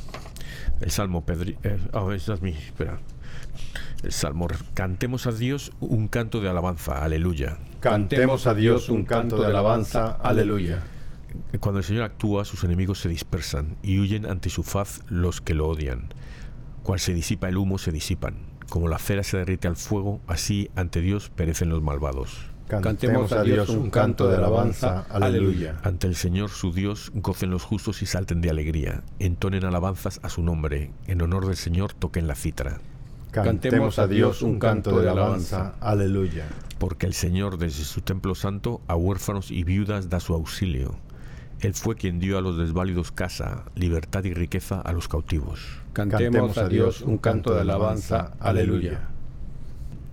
[0.81, 1.57] el salmo Pedri.
[1.63, 2.51] eh, ah, esa es mi.
[2.51, 2.99] Espera.
[4.03, 4.47] El salmo.
[4.73, 7.03] Cantemos a Dios un canto de alabanza.
[7.03, 7.57] Aleluya.
[7.79, 10.17] Cantemos a Dios un canto de alabanza.
[10.21, 10.83] Aleluya.
[11.59, 15.53] Cuando el Señor actúa, sus enemigos se dispersan y huyen ante su faz los que
[15.53, 16.09] lo odian.
[16.83, 18.35] Cual se disipa el humo, se disipan.
[18.69, 22.53] Como la cera se derrite al fuego, así ante Dios perecen los malvados.
[22.67, 25.05] Cantemos a Dios un canto de alabanza.
[25.09, 25.77] Aleluya.
[25.83, 29.03] Ante el Señor su Dios gocen los justos y salten de alegría.
[29.19, 30.91] Entonen alabanzas a su nombre.
[31.07, 32.79] En honor del Señor toquen la cítara.
[33.33, 35.73] Cantemos a Dios un canto de alabanza.
[35.81, 36.45] Aleluya.
[36.77, 40.95] Porque el Señor desde su templo santo a huérfanos y viudas da su auxilio.
[41.59, 45.59] Él fue quien dio a los desválidos casa, libertad y riqueza a los cautivos.
[45.93, 48.33] Cantemos a Dios un canto de alabanza.
[48.39, 49.09] Aleluya.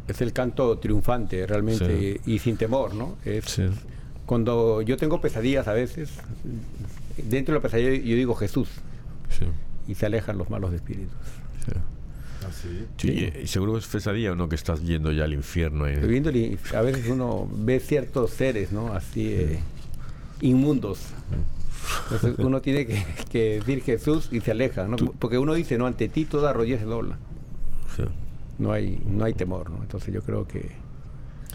[0.07, 3.17] Es el canto triunfante realmente y, y sin temor, ¿no?
[3.25, 3.67] Es Sí.
[4.27, 6.11] Cuando yo tengo pesadillas a veces,
[7.17, 8.69] dentro de la pesadilla yo digo Jesús
[9.29, 9.45] Sí,
[9.89, 11.17] y se alejan los malos espíritus.
[12.53, 12.69] Sí.
[12.69, 12.87] Así.
[12.99, 15.87] Sí, y- y seguro es pesadilla o no que estás yendo ya al infierno.
[15.87, 15.97] eh.
[16.75, 18.93] A veces uno ve ciertos seres, ¿no?
[18.93, 19.59] Así eh,
[20.41, 21.01] inmundos.
[22.05, 24.97] Entonces uno tiene que, que decir Jesús y se aleja, ¿no?
[24.97, 27.19] Porque uno dice, no, ante ti toda rodilla se dobla.
[27.97, 28.03] Sí.
[28.59, 29.79] No hay, no hay temor, ¿no?
[29.83, 30.71] Entonces yo creo que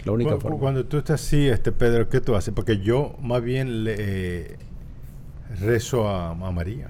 [0.04, 0.58] la única Cu- forma.
[0.60, 2.54] Cuando tú estás así, este Pedro, ¿qué tú haces?
[2.54, 4.58] Porque yo más bien le eh,
[5.62, 6.90] rezo a, a María.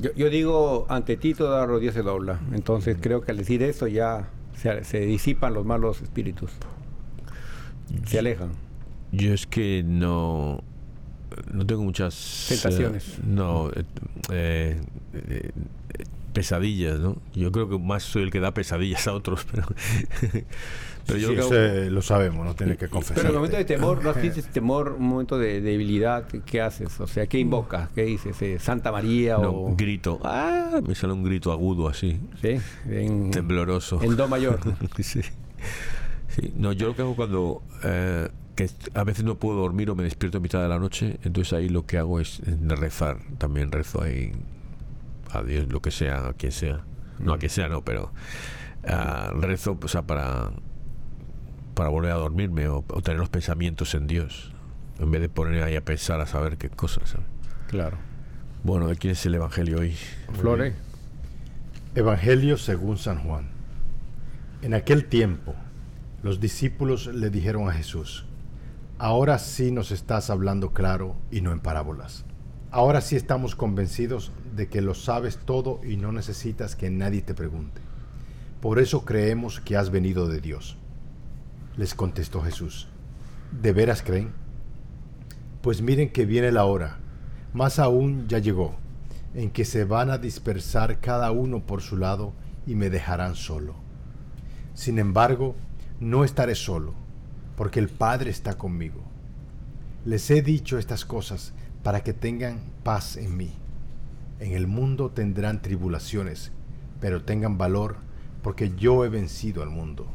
[0.00, 2.40] Yo, yo digo, ante ti toda rodilla se dobla.
[2.52, 6.50] Entonces creo que al decir eso ya se, se disipan los malos espíritus.
[8.06, 8.50] Se alejan.
[9.12, 10.62] Yo es que no
[11.52, 13.18] no tengo muchas Tentaciones.
[13.18, 14.80] eh, no eh,
[15.12, 15.50] eh,
[16.32, 17.16] pesadillas, ¿no?
[17.34, 19.64] Yo creo que más soy el que da pesadillas a otros, pero
[21.06, 23.16] pero yo Sí, creo ese lo sabemos, no tienes que confesar.
[23.16, 26.26] Pero en el momento de temor, ¿no sientes temor, un momento de debilidad?
[26.26, 27.00] ¿Qué haces?
[27.00, 27.88] O sea, ¿qué invocas?
[27.94, 28.40] ¿Qué dices?
[28.42, 29.74] Eh, ¿Santa María no, o...?
[29.76, 32.56] grito, ah, me sale un grito agudo así, Sí,
[32.88, 34.00] en, tembloroso.
[34.02, 34.60] en Do mayor.
[35.00, 35.20] sí.
[36.28, 36.52] Sí.
[36.54, 40.04] No, yo lo que hago cuando eh, que a veces no puedo dormir o me
[40.04, 43.18] despierto a mitad de la noche, entonces ahí lo que hago es eh, rezar.
[43.38, 44.32] También rezo ahí
[45.32, 46.80] a Dios, lo que sea, a quien sea.
[47.18, 48.12] No a quien sea, no, pero
[48.86, 50.50] ah, rezo o sea, para,
[51.74, 54.52] para volver a dormirme o, o tener los pensamientos en Dios.
[54.98, 57.10] En vez de poner ahí a pensar, a saber qué cosas.
[57.10, 57.26] ¿sabes?
[57.68, 57.98] Claro.
[58.62, 59.96] Bueno, ¿de quién es el Evangelio hoy?
[60.38, 60.74] Flore.
[61.94, 63.48] Evangelio según San Juan.
[64.62, 65.54] En aquel tiempo,
[66.22, 68.26] los discípulos le dijeron a Jesús,
[68.98, 72.26] ahora sí nos estás hablando claro y no en parábolas.
[72.70, 77.34] Ahora sí estamos convencidos de que lo sabes todo y no necesitas que nadie te
[77.34, 77.80] pregunte.
[78.60, 80.76] Por eso creemos que has venido de Dios.
[81.76, 82.88] Les contestó Jesús,
[83.52, 84.32] ¿de veras creen?
[85.62, 86.98] Pues miren que viene la hora,
[87.52, 88.76] más aún ya llegó,
[89.34, 92.32] en que se van a dispersar cada uno por su lado
[92.66, 93.74] y me dejarán solo.
[94.74, 95.54] Sin embargo,
[96.00, 96.94] no estaré solo,
[97.56, 99.02] porque el Padre está conmigo.
[100.04, 103.52] Les he dicho estas cosas para que tengan paz en mí.
[104.40, 106.50] En el mundo tendrán tribulaciones,
[107.00, 107.96] pero tengan valor,
[108.42, 110.06] porque yo he vencido al mundo.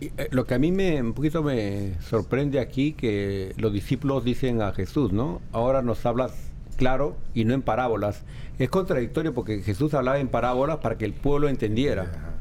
[0.00, 4.24] Y, eh, Lo que a mí me un poquito me sorprende aquí que los discípulos
[4.24, 5.40] dicen a Jesús, ¿no?
[5.52, 6.32] Ahora nos hablas
[6.76, 8.22] claro y no en parábolas.
[8.58, 12.34] Es contradictorio porque Jesús hablaba en parábolas para que el pueblo entendiera.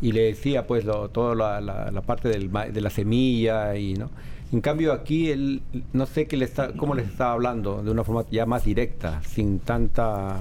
[0.00, 3.94] Y le decía pues lo- toda la, la- la parte del de la semilla y
[3.94, 4.10] no.
[4.52, 8.02] En cambio aquí él no sé qué le está, cómo les está hablando de una
[8.04, 10.38] forma ya más directa, sin tanta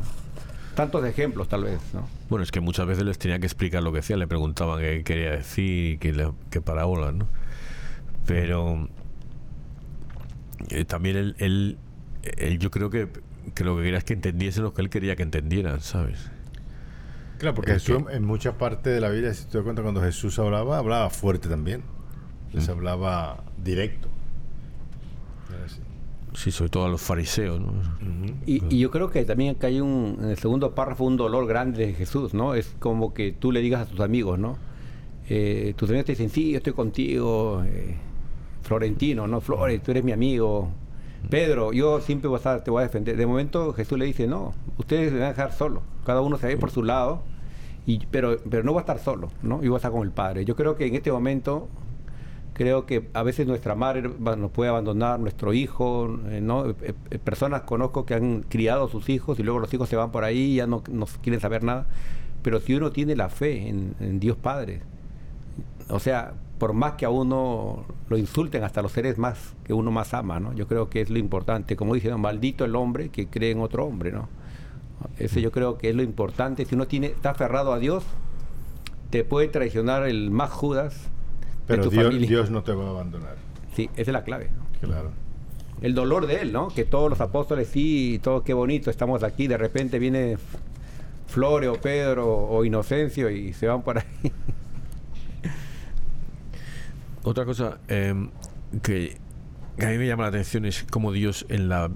[0.76, 2.08] tantos ejemplos tal vez, ¿no?
[2.30, 5.04] Bueno, es que muchas veces les tenía que explicar lo que decía, le preguntaban qué
[5.04, 7.28] quería decir y qué, le- qué parábolas, ¿no?
[8.26, 8.88] Pero
[10.70, 11.78] eh, también él, él,
[12.38, 13.10] él yo creo que,
[13.54, 16.30] que lo que quería es que entendiesen lo que él quería que entendieran, ¿sabes?
[17.40, 19.82] Claro, porque Es Jesús que- en muchas partes de la Biblia, si te das cuenta,
[19.82, 21.84] cuando Jesús hablaba, hablaba fuerte también.
[22.54, 24.08] Les hablaba directo.
[25.66, 25.80] Así.
[26.34, 27.72] Sí, sobre todo a los fariseos, ¿no?
[28.46, 31.48] Y, y yo creo que también acá hay un, en el segundo párrafo un dolor
[31.48, 32.54] grande de Jesús, ¿no?
[32.54, 34.58] Es como que tú le digas a tus amigos, ¿no?
[35.28, 37.96] Eh, tus amigos te dicen, sí, yo estoy contigo, eh,
[38.62, 39.42] Florentino, ¿no?
[39.42, 40.70] Flores, tú eres mi amigo.
[41.30, 43.18] Pedro, yo siempre voy a estar- te voy a defender.
[43.18, 45.82] De momento Jesús le dice, no, ustedes me van a dejar solo.
[46.06, 47.22] Cada uno se va a ir por su lado,
[47.86, 49.62] y, pero, pero no va a estar solo, ¿no?
[49.64, 50.46] Yo voy a estar con el Padre.
[50.46, 51.68] Yo creo que en este momento,
[52.60, 56.66] creo que a veces nuestra madre nos puede abandonar, nuestro hijo, eh, ¿no?
[56.72, 56.76] Eh,
[57.10, 60.12] eh, personas conozco que han criado a sus hijos y luego los hijos se van
[60.12, 61.88] por ahí y ya no, no quieren saber nada.
[62.42, 64.82] Pero si uno tiene la fe en, Dios Padre,
[65.88, 69.90] o sea, por más que a uno lo insulten hasta los seres más que uno
[69.90, 70.52] más ama, ¿no?
[70.52, 71.78] Yo creo que es lo importante.
[71.78, 74.28] Como dicen, maldito el hombre que cree en otro hombre, ¿no?
[75.18, 76.66] Ese yo creo que es lo importante.
[76.66, 78.04] Si uno tiene, está aferrado a Dios,
[79.12, 81.10] te puede traicionar el más Judas
[81.70, 82.28] de Pero tu Dios, familia.
[82.28, 83.36] Dios no te va a abandonar.
[83.76, 84.50] Sí, esa es la clave.
[84.58, 84.88] ¿no?
[84.88, 85.12] Claro.
[85.82, 86.68] El dolor de él, ¿no?
[86.68, 90.38] Que todos los apóstoles, sí, todo qué bonito, estamos aquí, de repente viene
[91.28, 94.04] Flore o Pedro o Inocencio y se van por ahí.
[97.24, 98.30] Otra cosa em,
[98.82, 99.18] que
[99.82, 101.92] a mí me llama la atención es cómo Dios en la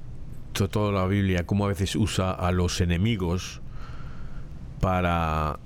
[0.53, 3.61] to- toda la Biblia, cómo a veces usa a los enemigos
[4.79, 5.59] para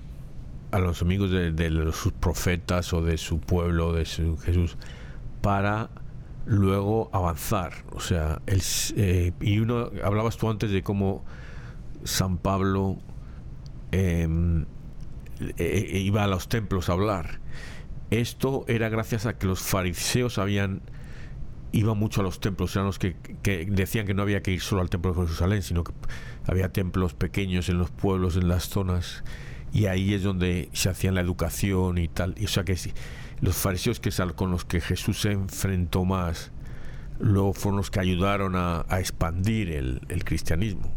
[0.72, 4.78] a los enemigos de, sus profetas o de su pueblo, de su Jesús,
[5.42, 5.90] para
[6.46, 7.74] luego avanzar.
[7.92, 8.62] O sea, el
[8.96, 11.24] eh, y uno hablabas tú antes de cómo
[12.04, 12.98] San Pablo
[13.92, 14.66] em,
[15.58, 17.40] eh, iba a los templos a hablar.
[18.10, 20.82] Esto era gracias a que los fariseos habían
[21.74, 24.62] iban mucho a los templos, eran los que, que decían que no había que ir
[24.62, 25.94] solo al templo de Jerusalén, sino que
[26.46, 29.24] había templos pequeños en los pueblos, en las zonas,
[29.74, 32.34] y ahí es donde se hacían la educación y tal.
[32.38, 32.92] Y, o sea que sí,
[33.42, 36.52] los fariseos que con los que Jesús se enfrentó más,
[37.20, 40.92] luego fueron los que ayudaron a, a expandir el, el cristianismo.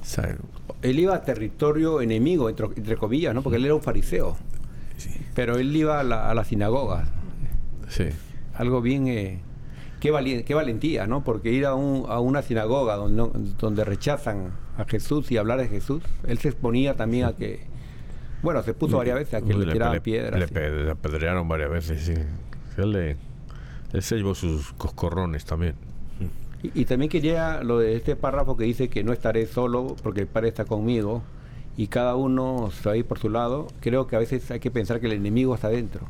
[0.00, 0.36] O sea,
[0.82, 3.42] Él iba a territorio enemigo, entre, entre comillas, ¿no?
[3.42, 4.36] Porque él era un fariseo.
[5.34, 7.04] Pero él iba a la, a la sinagoga.
[7.88, 8.04] sí.
[8.54, 9.08] Algo bien...
[9.08, 9.40] eh,
[9.98, 11.24] qué, valentía, ¿no?
[11.24, 16.02] Porque ir a, un- a una sinagoga donde rechazan a Jesús y hablar de Jesús,
[16.26, 17.60] él se exponía también a que...
[18.42, 20.52] Bueno, se puso varias veces a que le tiraban piedras.
[20.52, 22.14] Le, le apedrearon varias veces, sí.
[22.76, 23.16] Él, le-
[23.92, 25.74] él se llevó sus coscorrones también.
[26.62, 30.20] Y, y también quería lo de este párrafo que dice que no estaré solo porque
[30.22, 31.22] el Padre está conmigo
[31.76, 33.68] y cada uno se va a ir por su lado.
[33.80, 36.02] Creo que a veces hay que pensar que el enemigo está dentro.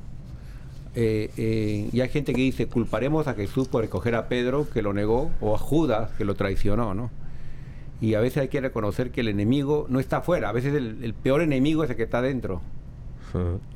[0.97, 4.81] Eh, eh, y hay gente que dice, culparemos a Jesús por escoger a Pedro, que
[4.83, 7.11] lo negó, o a Judas, que lo traicionó, ¿no?
[8.05, 11.03] Y a veces hay que reconocer que el enemigo no está afuera, a veces el,
[11.03, 12.61] el peor enemigo es el que está dentro,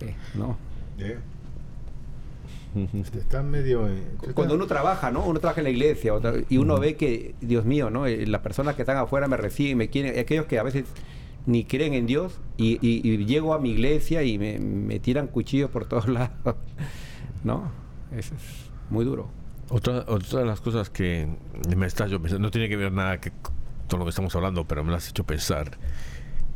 [0.00, 0.56] eh, ¿no?
[3.16, 3.88] Está medio.
[3.88, 4.02] eh,
[4.34, 5.24] Cuando está- uno trabaja, ¿no?
[5.24, 6.12] Uno trabaja en la iglesia
[6.48, 8.06] y uno ve que, Dios mío, ¿no?
[8.06, 10.84] Eh, Las personas que están afuera me reciben, me quieren, aquellos que a veces
[11.46, 15.28] ni creen en Dios y, y- y llego a mi iglesia y me, me tiran
[15.28, 16.56] cuchillos por todos lados,
[17.44, 17.70] ¿no?
[18.14, 18.42] Eso es
[18.90, 19.28] muy duro.
[19.70, 21.26] Otra, otra de las cosas que
[21.76, 23.32] me estás yo pensando, no tiene que ver nada que
[23.88, 25.78] todo lo que estamos hablando, pero me lo has hecho pensar,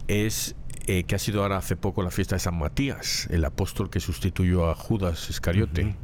[0.09, 0.55] es
[0.87, 4.01] eh, que ha sido ahora hace poco la fiesta de San Matías, el apóstol que
[4.01, 5.97] sustituyó a Judas Iscariote.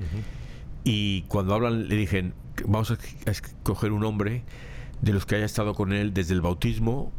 [0.85, 2.33] Y cuando hablan, le dije,
[2.67, 4.45] vamos a a escoger un hombre
[5.03, 7.13] de los que haya estado con él desde el bautismo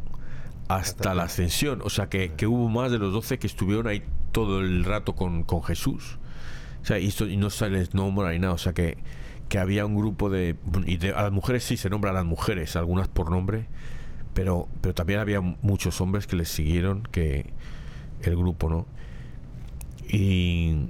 [0.68, 1.82] hasta la ascensión.
[1.84, 5.16] O sea, que, que hubo más de los doce que estuvieron ahí todo el rato
[5.16, 6.18] con, con Jesús.
[6.82, 8.54] O sea, y, esto- y no se les nombra ni nada.
[8.54, 8.98] O sea, que,
[9.50, 10.56] que había un grupo de,
[10.86, 13.68] y de- A las mujeres sí se nombran a las mujeres, algunas por nombre,
[14.34, 17.52] pero, pero también había muchos hombres que les siguieron, que
[18.24, 18.88] el grupo, ¿no?
[20.12, 20.90] Y,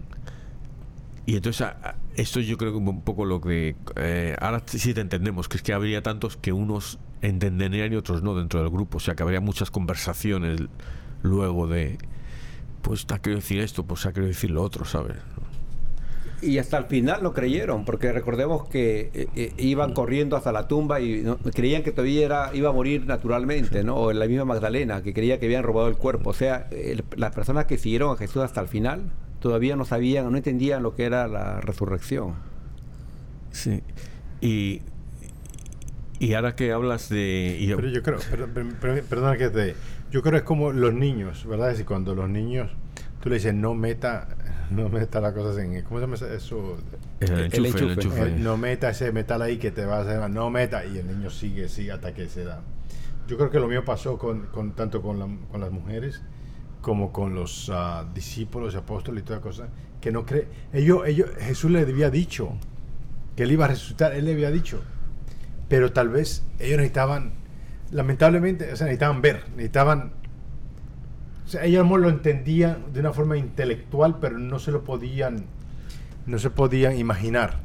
[1.25, 3.75] y entonces, a- esto yo creo que un poco lo que.
[3.95, 8.23] eh, ahora sí te entendemos, que es que habría tantos que unos entenderían y otros
[8.23, 8.97] no dentro del grupo.
[8.97, 10.61] O sea, que habría muchas conversaciones
[11.21, 11.97] luego de.
[12.83, 15.17] Pues te ha querido decir esto, pues ha querido decir lo otro, ¿sabes?
[16.41, 20.67] Y hasta el final no creyeron, porque recordemos que eh, eh, iban corriendo hasta la
[20.67, 23.95] tumba y no- creían que todavía era, iba a morir naturalmente, ¿no?
[23.97, 26.29] O la misma Magdalena, que creía que habían robado el cuerpo.
[26.29, 29.11] O sea, el- las personas que siguieron a Jesús hasta el final
[29.41, 32.35] todavía no sabían, no entendían lo que era la resurrección.
[33.51, 33.81] Sí.
[34.41, 34.81] Y.
[36.19, 37.57] Y ahora que hablas de.
[37.59, 39.75] y- Pero yo creo, per- per- per- perdona que te.
[40.11, 41.67] Yo creo que es como los niños, ¿verdad?
[41.67, 42.69] Es decir, cuando los niños.
[43.21, 44.27] Tú le dices, no meta.
[44.69, 45.81] No meta las cosas en.
[45.83, 46.77] ¿Cómo se llama eso?
[47.19, 47.87] el el enchufe, el enchufe.
[47.93, 48.27] enchufe.
[48.27, 50.29] Eh, no meta ese metal ahí que te va a hacer.
[50.29, 50.85] No meta.
[50.85, 52.61] Y el niño sigue, sigue hasta que se da.
[53.27, 56.21] Yo creo que lo mío pasó con, con- tanto con, la- con las mujeres
[56.81, 59.67] como con los ah, discípulos, apóstoles y toda cosa.
[59.99, 60.47] Que no cree.
[60.71, 62.53] Ellos, ellos, Jesús le había dicho
[63.35, 64.13] que él iba a resucitar.
[64.13, 64.81] Él le había dicho.
[65.67, 67.33] Pero tal vez ellos necesitaban.
[67.91, 69.43] Lamentablemente, o sea, necesitaban ver.
[69.55, 70.13] Necesitaban.
[71.49, 75.45] O sea, ellos lo entendían de una forma intelectual, pero no se lo podían.
[76.27, 77.55] No se podían imaginar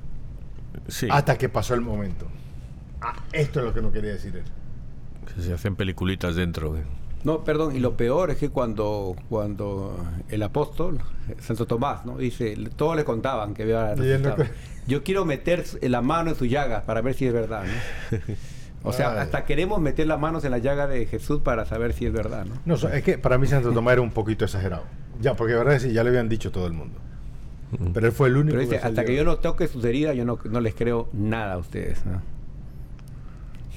[0.89, 1.07] Sí.
[1.11, 2.27] hasta que pasó el momento.
[3.03, 5.43] Ah, esto es lo que no quería decir él.
[5.43, 6.79] Se hacen peliculitas dentro.
[6.79, 6.83] ¿eh?
[7.25, 11.01] No, perdón, y lo peor es que cuando, cuando el apóstol,
[11.41, 12.17] Santo Tomás, ¿no?
[12.17, 14.37] Dice, todos le contaban que había no
[14.87, 18.19] Yo quiero meter la mano en su llaga para ver si es verdad, ¿no?
[18.85, 19.19] O sea, Ay.
[19.21, 22.45] hasta queremos meter las manos en la llaga de Jesús para saber si es verdad,
[22.45, 22.55] ¿no?
[22.67, 24.85] No, es que para mí Santo Tomás era un poquito exagerado.
[25.21, 26.99] Ya, porque verdad es que ya le habían dicho todo el mundo.
[27.93, 30.15] Pero él fue el único Pero dice, hasta salió- que yo no toque sus heridas,
[30.15, 32.23] yo no, no les creo nada a ustedes, ¿no?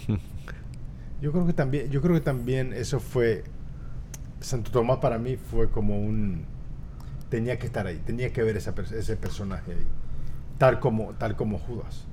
[1.22, 3.44] Yo creo que también, yo creo que también eso fue
[4.40, 6.46] Santo Tomás para mí fue como un
[7.30, 9.86] tenía que estar ahí, tenía que ver esa ese personaje ahí,
[10.60, 12.06] tal como tal como Judas.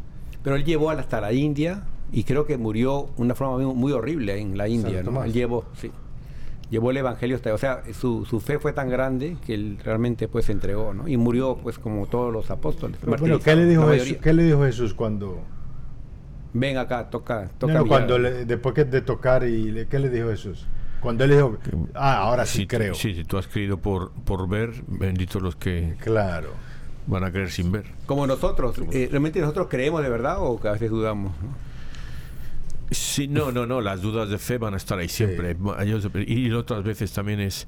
[0.42, 1.82] Pero él llevó hasta la India
[2.14, 5.22] y creo que murió de una forma muy, muy horrible en la India, ¿no?
[5.24, 5.90] Él llevó, sí.
[6.70, 10.28] Llevó el evangelio hasta, o sea, su, su fe fue tan grande que él realmente
[10.28, 11.06] pues se entregó, ¿no?
[11.06, 12.96] Y murió pues como todos los apóstoles.
[13.00, 15.40] Pero bueno, ¿qué le dijo Jesús, qué le dijo Jesús cuando
[16.52, 20.08] Ven acá, toca, toca no, cuando le- después que de tocar y le- qué le
[20.08, 20.66] dijo Jesús?
[21.00, 21.58] Cuando él dijo,
[21.94, 22.94] ah, ahora sí Si- creo.
[22.94, 26.50] Sí, si tú has creído por, por ver, benditos los que Claro.
[27.08, 27.84] van a creer sin ver.
[28.06, 31.32] Como nosotros, eh, ¿realmente nosotros creemos de verdad o que a veces dudamos?
[31.42, 31.73] ¿no?
[32.90, 35.56] Sí, no, no, no, las dudas de fe van a estar ahí siempre.
[35.80, 37.66] Ellos- Y otras veces también es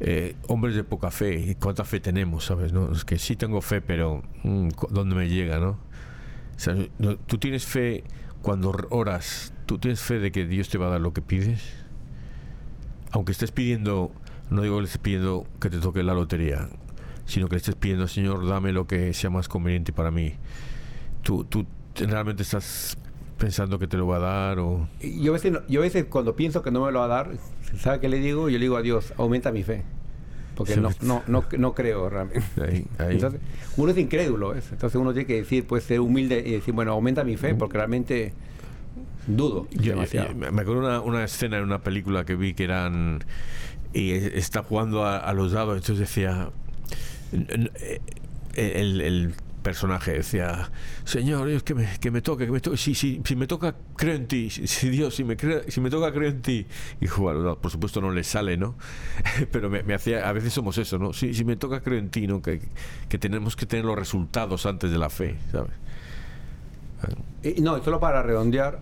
[0.00, 1.38] eh, hombres de poca fe.
[1.40, 2.72] ¿Y ¿Cuánta fe tenemos, sabes?
[2.72, 2.92] No?
[2.92, 5.70] Es que sí tengo fe, pero mm, cu- ¿dónde me llega, no?
[5.70, 8.04] O sea, no- tú tienes fe
[8.42, 11.62] cuando oras, tú tienes fe de que Dios te va a dar lo que pides.
[13.10, 14.12] Aunque estés pidiendo,
[14.50, 16.68] no digo que le estés pidiendo que te toque la lotería,
[17.24, 20.34] sino que le estés pidiendo, Señor, dame lo que sea más conveniente para mí.
[21.22, 22.96] Tú, tú realmente estás
[23.38, 24.88] pensando que te lo va a dar o...
[25.00, 27.08] Yo a, veces, no- yo a veces cuando pienso que no me lo va a
[27.08, 27.30] dar,
[27.78, 28.48] ¿sabe qué le digo?
[28.48, 29.84] Yo le digo a Dios, aumenta mi fe.
[30.56, 32.42] Porque no, no, no, no creo realmente.
[32.60, 33.12] Ahí, ahí.
[33.14, 33.40] Entonces,
[33.76, 34.68] uno es incrédulo, ¿ves?
[34.72, 37.76] Entonces uno tiene que decir, pues ser humilde y decir, bueno, aumenta mi fe porque
[37.76, 38.32] realmente
[39.28, 40.34] dudo Yo- demasiado.
[40.34, 43.20] me acuerdo una, una escena en una película que vi que eran
[43.92, 46.50] y está jugando a, a los dados entonces decía
[47.32, 48.00] eh,
[48.54, 50.70] el, el personaje decía
[51.04, 54.50] señor Dios que me, que me toque si, si, si me toca creo en ti
[54.50, 56.66] si, Dios si me crea- si me toca creo en ti
[57.00, 58.76] y bueno, no, por supuesto no le sale no
[59.52, 62.26] pero me, hacía a veces somos eso no si, si me toca creo en ti
[62.26, 62.60] no que,
[63.08, 65.72] que tenemos que tener los resultados antes de la fe sabes
[67.42, 68.80] Y no, solo para redondear,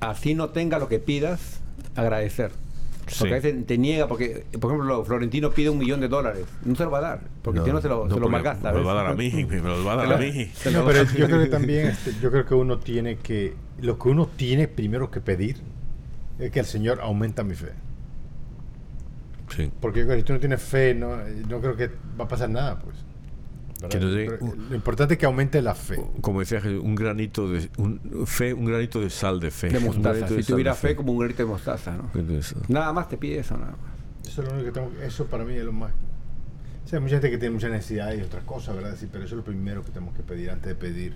[0.00, 1.60] así no tenga lo que pidas,
[1.96, 2.52] agradecer.
[3.18, 6.74] Porque a veces te niega, porque, por ejemplo, Florentino pide un millón de dólares, no
[6.74, 8.72] se lo va a dar, porque si no se lo, se lo malgasta.
[8.72, 10.84] me lo va a dar a mí me lo va a dar a mí No,
[10.84, 14.26] pero yo creo que también, este, yo creo que uno tiene que, lo que uno
[14.26, 15.56] tiene primero que pedir
[16.38, 17.72] es que el Señor aumenta mi fe.
[19.54, 21.16] sí Porque si tú no tienes fe, no,
[21.48, 23.03] no creo que va a pasar nada, pues.
[23.84, 23.98] ¿Verdad?
[23.98, 26.00] Que nos dé Pero un- lo importante es que aumente la fe.
[26.20, 29.68] como decía Jesús, un granito de un, fe, un granito de sal de fe.
[29.70, 30.26] de mostaza.
[30.26, 32.10] de Si tuviera fe como un granito de mostaza, ¿no?
[32.14, 34.28] Entonces, Nada más te pide eso, nada más.
[34.28, 35.92] Eso es lo único que tengo, eso para mí es lo más.
[36.84, 38.94] O sea, hay mucha gente que tiene mucha necesidad y otras cosas, ¿verdad?
[38.98, 41.14] Sí, pero eso es lo primero que tenemos que pedir antes de pedir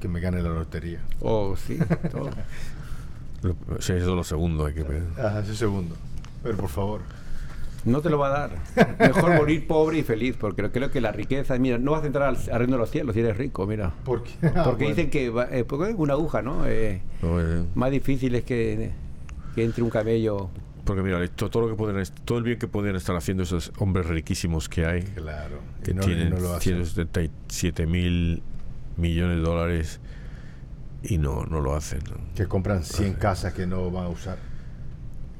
[0.00, 1.00] que me gane la lotería.
[1.20, 1.78] Oh, sí,
[2.10, 2.30] todo.
[3.80, 5.02] sí, eso es lo segundo hay que ver.
[5.18, 5.96] Ajá, ese segundo.
[6.42, 7.00] Pero por favor.
[7.84, 8.98] No te lo va a dar.
[8.98, 12.28] Mejor morir pobre y feliz, porque creo que la riqueza, mira, no vas a entrar
[12.28, 13.92] al, al reino de los cielos si eres rico, mira.
[14.04, 14.32] ¿Por qué?
[14.40, 14.88] Porque Ah, bueno.
[14.88, 16.66] dicen que va- eh, porque es una aguja, ¿no?
[16.66, 17.00] Eh,
[17.74, 18.90] más difícil es que,
[19.54, 20.50] que entre un camello.
[20.84, 23.72] porque mira, to- todo lo que pueden, todo el bien que podrían estar haciendo esos
[23.78, 25.58] hombres riquísimos que hay, Claro.
[25.84, 26.84] que no- tienen no lo hacen.
[26.84, 28.42] 177 mil
[28.96, 30.00] millones de dólares
[31.02, 32.00] y no, no lo hacen.
[32.34, 34.38] Que compran 100 casas que no van a usar.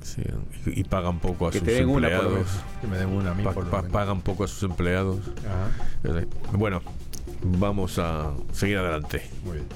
[0.03, 0.23] Sí,
[0.67, 2.51] y, y pagan poco a Que sus te den una, por lo empleados.
[2.81, 3.93] Que me den una a mí Pa- por lo pa- menos.
[3.93, 5.19] pagan poco a sus empleados.
[5.47, 5.71] Ajá.
[6.53, 6.81] Bueno,
[7.43, 9.29] vamos a seguir adelante.
[9.45, 9.67] Muy bien.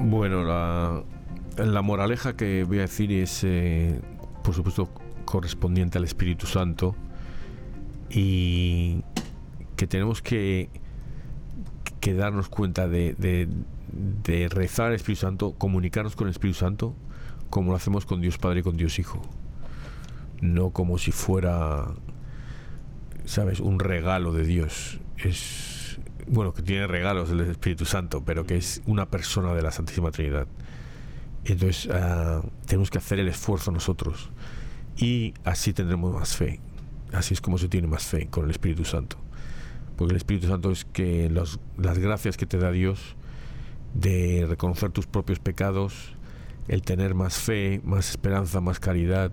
[0.00, 1.02] Bueno, la,
[1.56, 4.00] la moraleja que voy a decir es, eh,
[4.42, 4.88] por supuesto,
[5.24, 6.96] correspondiente al Espíritu Santo
[8.08, 9.02] y
[9.76, 10.70] que tenemos que,
[12.00, 13.48] que darnos cuenta de, de-
[13.92, 16.94] de rezar al Espíritu Santo, comunicarnos con el Espíritu Santo
[17.50, 19.20] como lo hacemos con Dios Padre y con Dios Hijo.
[20.40, 21.88] No como si fuera,
[23.24, 25.00] ¿sabes?, un regalo de Dios.
[25.18, 25.79] Es,
[26.30, 30.12] bueno, que tiene regalos del Espíritu Santo, pero que es una persona de la Santísima
[30.12, 30.46] Trinidad.
[31.44, 34.30] Entonces, ah, tenemos que hacer el esfuerzo nosotros.
[34.96, 36.60] Y así tendremos más fe.
[37.12, 39.16] Así es como se tiene más fe con el Espíritu Santo.
[39.96, 43.16] porque el Espíritu Santo es que las gracias que te da Dios
[43.92, 46.14] de reconocer tus propios pecados,
[46.68, 49.32] el tener más fe, más esperanza, más caridad,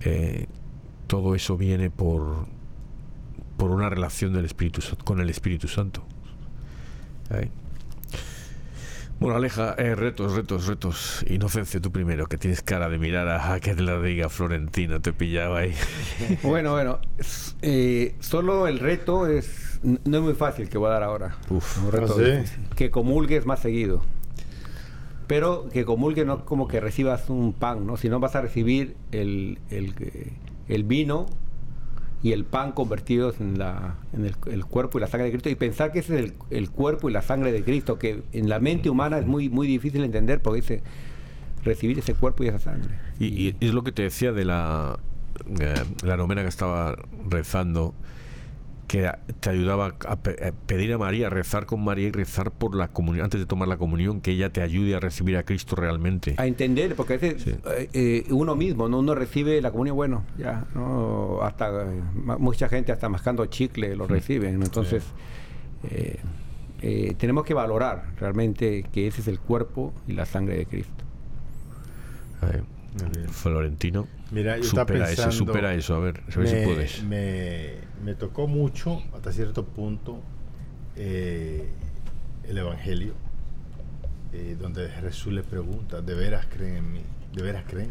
[0.00, 0.46] eh,
[1.08, 2.46] todo eso viene por,
[3.56, 6.04] por una relación del Espíritu Sa- con el Espíritu Santo.
[7.30, 7.48] ¿Eh?
[9.18, 11.24] Bueno, Aleja, eh, retos, retos, retos.
[11.28, 15.00] Inocencia, tú primero, que tienes cara de mirar a, a que te la diga Florentino,
[15.00, 15.72] te pillaba ahí.
[16.42, 16.98] Bueno, bueno,
[17.62, 21.36] eh, solo el reto es no es muy fácil que voy a dar ahora.
[21.48, 21.82] Uf.
[21.82, 22.52] Un reto ¿Ah, sí?
[22.76, 24.02] Que comulgues más seguido.
[25.26, 27.96] Pero que comulgues no como que recibas un pan, ¿no?
[27.96, 29.94] Sino vas a recibir el, el,
[30.68, 31.26] el vino
[32.22, 35.54] y el pan convertidos en, la, en el, cuerpo y la sangre de Cristo y
[35.54, 38.58] pensar que ese es el, el cuerpo y la sangre de Cristo, que en la
[38.58, 40.82] mente humana es muy, muy difícil entender porque dice
[41.64, 42.94] recibir ese cuerpo y esa sangre.
[43.18, 44.98] Y, y es lo que te decía de la,
[45.60, 46.96] eh, la novena que estaba
[47.28, 47.94] rezando,
[48.86, 49.10] que
[49.40, 50.16] te ayudaba a, a
[50.66, 53.66] pedir a María, a rezar con María y rezar por la comunión, antes de tomar
[53.68, 56.34] la comunión, que ella te ayude a recibir a Cristo realmente.
[56.38, 57.50] a entender, porque a veces Sí.
[57.76, 59.00] eh, eh, uno mismo, ¿no?
[59.00, 61.40] uno recibe la comunión, bueno, ya, ¿no?
[61.42, 62.00] hasta eh,
[62.38, 64.64] mucha gente hasta mascando chicle lo reciben, ¿no?
[64.64, 65.02] entonces
[65.90, 66.18] eh,
[66.82, 71.04] eh, tenemos que valorar realmente que ese es el cuerpo y la sangre de Cristo.
[72.42, 72.75] Eh, bien.
[73.30, 77.02] Florentino, Mira, yo supera eso, supera eso, a ver, a ver si puedes.
[77.04, 77.74] Me,
[78.04, 80.20] me tocó mucho, hasta cierto punto,
[80.96, 81.68] eh,
[82.44, 83.14] el Evangelio,
[84.32, 87.02] eh, donde Jesús le pregunta, ¿de veras creen en mí?
[87.34, 87.90] ¿De veras creen?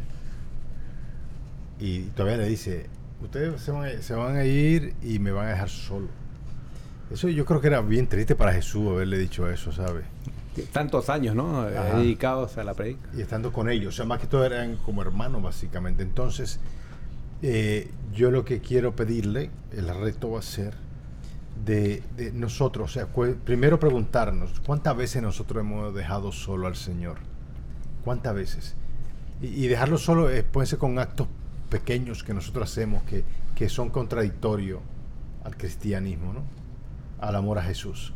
[1.80, 2.88] Y todavía le dice,
[3.22, 6.08] ustedes se van, a, se van a ir y me van a dejar solo.
[7.12, 10.06] Eso yo creo que era bien triste para Jesús haberle dicho eso, ¿sabes?
[10.64, 11.68] Tantos años, ¿no?
[11.70, 11.98] Eh, Ajá.
[12.00, 13.10] dedicados a la predica.
[13.16, 13.94] y estando con ellos.
[13.94, 16.04] O sea, más que todo eran como hermanos, básicamente.
[16.04, 16.60] Entonces,
[17.42, 20.74] eh, yo lo que quiero pedirle, el reto va a ser
[21.66, 23.08] de, de nosotros, o sea,
[23.46, 27.18] primero preguntarnos, ¿cuántas veces nosotros hemos dejado solo al Señor?
[28.04, 28.76] ¿Cuántas veces?
[29.42, 31.28] Y, y dejarlo solo eh, puede ser con actos
[31.70, 33.24] pequeños que nosotros hacemos que,
[33.56, 34.80] que son contradictorios
[35.44, 36.42] al cristianismo, ¿no?
[37.20, 38.14] Al amor a Jesús.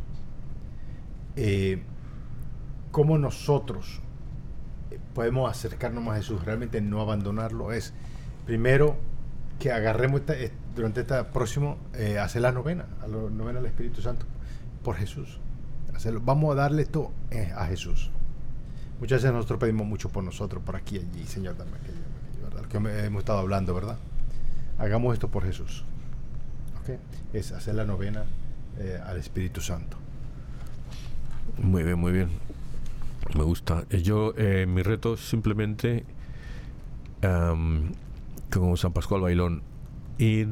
[1.35, 1.81] Eh,
[2.91, 4.01] ¿Cómo nosotros
[4.91, 7.93] eh, podemos acercarnos más a Jesús, realmente no abandonarlo, es
[8.45, 8.97] primero
[9.59, 10.21] que agarremos
[10.75, 14.25] durante esta próxima, eh, hacer la novena, a la novena del Espíritu Santo,
[14.83, 15.39] por Jesús.
[15.93, 16.21] Hacerlo.
[16.23, 18.09] Vamos a darle esto eh, a Jesús.
[18.99, 21.99] Muchas veces nosotros pedimos mucho por nosotros, por aquí, allí, Señor, dame aquello,
[22.43, 22.63] ¿verdad?
[22.63, 23.97] Lo que hemos estado hablando, ¿verdad?
[24.77, 25.85] Hagamos esto por Jesús.
[27.33, 28.23] Es hacer la novena
[29.05, 29.97] al Espíritu Santo.
[31.61, 32.48] Muy bien, muy bien.
[33.35, 33.85] Me gusta.
[33.89, 36.05] Eh, Yo, eh, mi reto es simplemente,
[37.21, 37.91] am,
[38.51, 39.61] como San Pascual Bailón,
[40.17, 40.49] ir,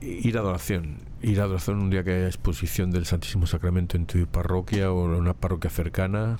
[0.00, 0.98] ir a adoración.
[1.22, 5.06] Ir a adoración un día que haya exposición del Santísimo Sacramento en tu parroquia o
[5.06, 6.38] en una parroquia cercana.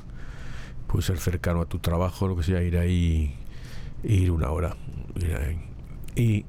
[0.86, 3.34] Puede ser cercano a tu trabajo, lo que sea, ir ahí,
[4.02, 4.76] ir una hora.
[5.16, 5.58] ir ahí.
[6.16, 6.46] Y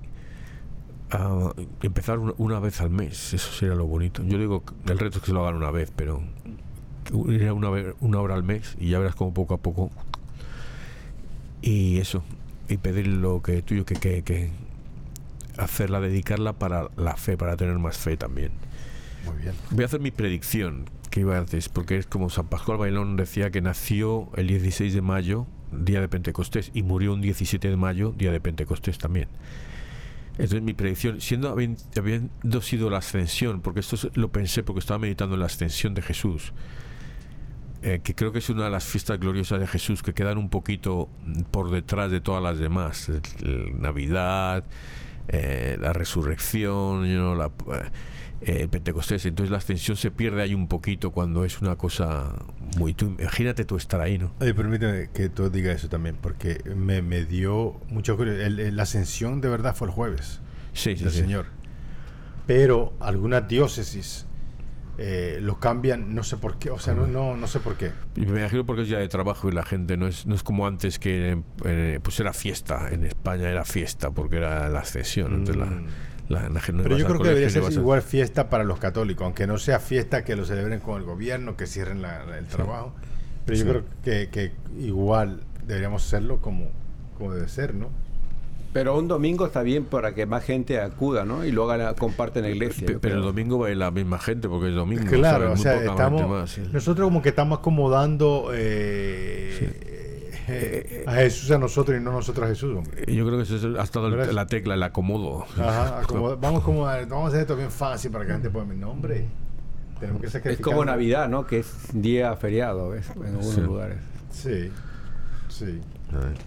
[1.11, 1.51] ah,
[1.81, 4.23] empezar una, vez al mes, eso sería lo bonito.
[4.23, 6.21] Yo digo, el reto es que se lo hagan una vez, pero
[7.29, 9.91] ir a una, una hora al mes y ya verás como poco a poco.
[11.61, 12.23] Y eso,
[12.69, 14.49] y pedir lo que tuyo, que, que, que
[15.57, 18.51] hacerla, dedicarla para la fe, para tener más fe también.
[19.25, 19.53] Muy bien.
[19.71, 23.49] Voy a hacer mi predicción que iba antes, porque es como San Pascual Bailón decía
[23.51, 28.13] que nació el 16 de mayo, día de Pentecostés, y murió un 17 de mayo,
[28.17, 29.27] día de Pentecostés también.
[30.33, 34.79] Entonces mi predicción, siendo habi- habiendo sido la ascensión, porque esto es- lo pensé porque
[34.79, 36.53] estaba meditando en la ascensión de Jesús,
[37.81, 40.49] eh, que creo que es una de las fiestas gloriosas de Jesús que quedan un
[40.49, 41.09] poquito
[41.51, 43.09] por detrás de todas las demás.
[43.09, 44.63] El- el Navidad,
[45.27, 47.51] eh, la resurrección, you know, la,
[48.41, 49.25] eh, el Pentecostés.
[49.25, 52.33] Entonces la ascensión se pierde ahí un poquito cuando es una cosa
[52.77, 52.93] muy...
[52.93, 54.31] Tú, imagínate tú estar ahí, ¿no?
[54.39, 58.49] Oye, permíteme que tú digas eso también, porque me, me dio mucha curiosidad.
[58.71, 60.41] La ascensión de verdad fue el jueves
[60.73, 61.19] Sí, sí, del sí.
[61.19, 61.45] Señor.
[62.47, 64.25] Pero algunas diócesis
[65.01, 67.91] eh, lo cambian, no sé por qué, o sea, no, no, no sé por qué.
[68.17, 70.43] Y me imagino porque es día de trabajo y la gente no es, no es
[70.43, 72.89] como antes que eh, pues era fiesta.
[72.91, 75.33] En España era fiesta porque era la ascensión.
[75.33, 75.85] Entonces la, Mm.
[76.27, 78.77] la- la gente no Pero yo creo que debería ser a- igual fiesta para los
[78.79, 82.37] católicos, aunque no sea fiesta que lo celebren con el gobierno, que cierren la- la-
[82.37, 82.93] el trabajo.
[83.45, 83.69] Pero yo Sí.
[83.69, 84.51] creo que, que
[84.83, 86.71] igual deberíamos hacerlo como,
[87.17, 87.89] como debe ser, ¿no?
[88.71, 91.43] Pero un domingo está bien para que más gente acuda, ¿no?
[91.43, 92.87] Y luego la comparten en la iglesia.
[93.01, 95.05] Pero el domingo va a ir la misma gente porque es domingo.
[95.09, 96.61] Claro, o Muy sea, poca estamos, gente más, sí.
[96.71, 99.85] nosotros como que estamos acomodando eh,
[100.51, 103.05] Eh, a Jesús a nosotros y no nosotros a Jesús, hombre.
[103.13, 104.33] Yo creo que eso es- ha estado el- ¿Verdad?
[104.33, 105.45] la tecla, el acomodo.
[105.57, 108.49] Ajá, acomoda- vamos, como a, vamos a hacer esto bien fácil para que la gente
[108.49, 109.25] pueda mi nombre.
[109.99, 111.45] Tenemos que Es como Navidad, ¿no?
[111.45, 113.05] Que es día feriado, ¿ves?
[113.15, 113.61] En algunos Sí.
[113.61, 113.97] lugares.
[114.31, 114.71] Sí,
[115.49, 115.81] sí.
[116.13, 116.37] A ver.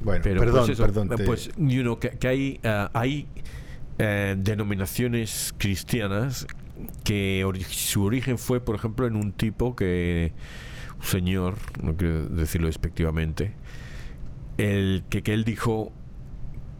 [0.00, 1.08] Bueno, Pero perdón, pues eso, perdón.
[1.08, 3.26] te- pues, you know, que, que hay, ah, hay
[3.98, 6.46] eh, denominaciones cristianas
[7.04, 10.32] que ori- su origen fue, por ejemplo, en un tipo que,
[11.00, 13.54] un señor, no quiero decirlo despectivamente,
[14.56, 15.92] el que, que él dijo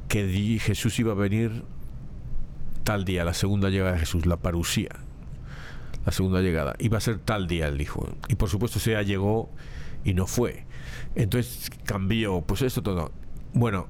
[0.08, 1.64] que di- Jesús iba a venir
[2.84, 4.90] tal día, la segunda llegada de Jesús, la parusía,
[6.06, 8.08] la segunda llegada, iba a ser tal día, él dijo.
[8.28, 9.50] Y por supuesto, ese día llegó
[10.04, 10.64] y no fue.
[11.22, 13.12] Entonces cambió, pues esto todo.
[13.52, 13.88] Bueno,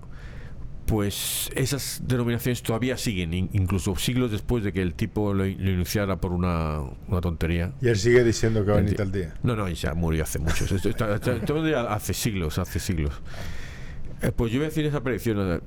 [0.86, 6.18] pues esas denominaciones todavía siguen, in- incluso siglos después de que el tipo lo, iniciara
[6.20, 7.72] por una, una tontería.
[7.82, 9.34] Y él sigue diciendo que va a venir Enti- tal día.
[9.42, 10.72] No, no, ya murió hace muchos.
[10.72, 13.12] Esto está- estamos ya hace siglos, hace siglos.
[14.22, 15.36] Eh, pues yo voy a decir esa predicción.
[15.36, 15.62] ver.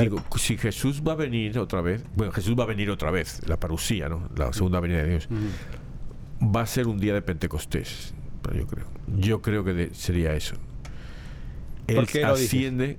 [0.00, 3.42] Digo, si Jesús va a venir otra vez, bueno, Jesús va a venir otra vez,
[3.46, 4.28] la parusía, ¿no?
[4.36, 5.28] La segunda venida de Dios.
[6.42, 8.12] Va a ser un día de Pentecostés,
[8.42, 8.86] pero yo creo.
[9.18, 10.56] Yo creo que de- sería eso.
[11.86, 12.46] Él ¿Por qué lo dices?
[12.46, 12.98] asciende,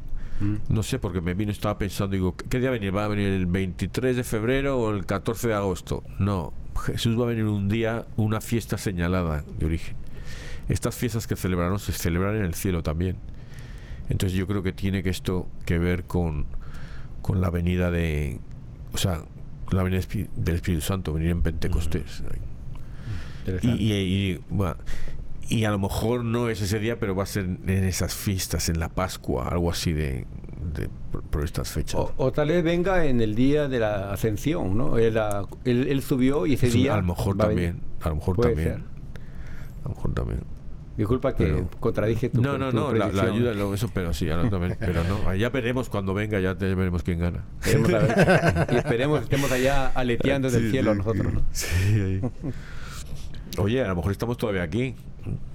[0.69, 2.95] no sé, porque me vino, estaba pensando, digo, ¿qué día va a venir?
[2.95, 6.03] ¿Va a venir el 23 de febrero o el 14 de agosto?
[6.19, 6.53] No,
[6.85, 9.95] Jesús va a venir un día, una fiesta señalada de origen.
[10.67, 13.17] Estas fiestas que celebraron se celebran en el cielo también.
[14.09, 16.45] Entonces yo creo que tiene que esto que ver con,
[17.21, 18.39] con la venida de,
[18.93, 19.21] o sea,
[19.71, 20.01] la venida
[20.35, 22.21] del Espíritu Santo, venir en Pentecostés.
[22.21, 23.83] Y, Interesante.
[23.83, 24.75] y, y, bueno,
[25.49, 28.69] y a lo mejor no es ese día, pero va a ser en esas fiestas,
[28.69, 30.25] en la Pascua, algo así de,
[30.73, 31.95] de- por, por estas fechas.
[31.99, 34.97] O, o tal vez venga en el día de la ascensión, ¿no?
[34.97, 35.17] Él,
[35.65, 36.93] él- él subió y ese día.
[36.93, 38.73] a lo mejor a también, a lo mejor Puede también.
[38.75, 38.83] ser.
[39.83, 40.39] A lo mejor también.
[40.97, 44.29] Disculpa que Pero- contradije tu No, no, tu no, la, ayuda, lo- eso, pero sí,
[44.29, 47.43] ahora también, pero no, ya veremos cuando venga, ya te- veremos quién gana.
[47.65, 48.67] Ver.
[48.71, 51.41] y esperemos que estemos allá aleteando del Sí, cielo sí, nosotros, ¿no?
[51.51, 51.67] Sí,
[51.99, 52.21] ahí.
[53.57, 54.95] Oye, a lo mejor estamos todavía aquí.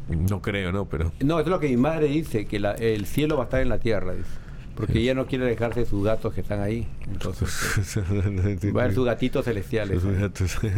[0.09, 0.87] No creo, ¿no?
[0.87, 1.13] Pero.
[1.21, 3.69] No, es lo que mi madre dice, que la- el cielo va a estar en
[3.69, 4.29] la tierra, dice.
[4.75, 6.87] Porque ella no quiere dejarse sus gatos que están ahí.
[7.13, 7.99] Entonces,
[8.75, 10.01] va a ver sus gatitos celestiales.
[10.03, 10.59] Sus gatos.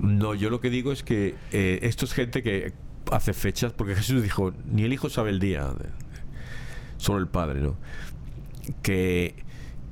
[0.00, 2.72] No, yo lo que digo es que eh, esto es gente que
[3.10, 5.72] hace fechas, porque Jesús dijo, ni el Hijo sabe el día,
[6.98, 7.76] solo el Padre, ¿no?
[8.82, 9.34] Que,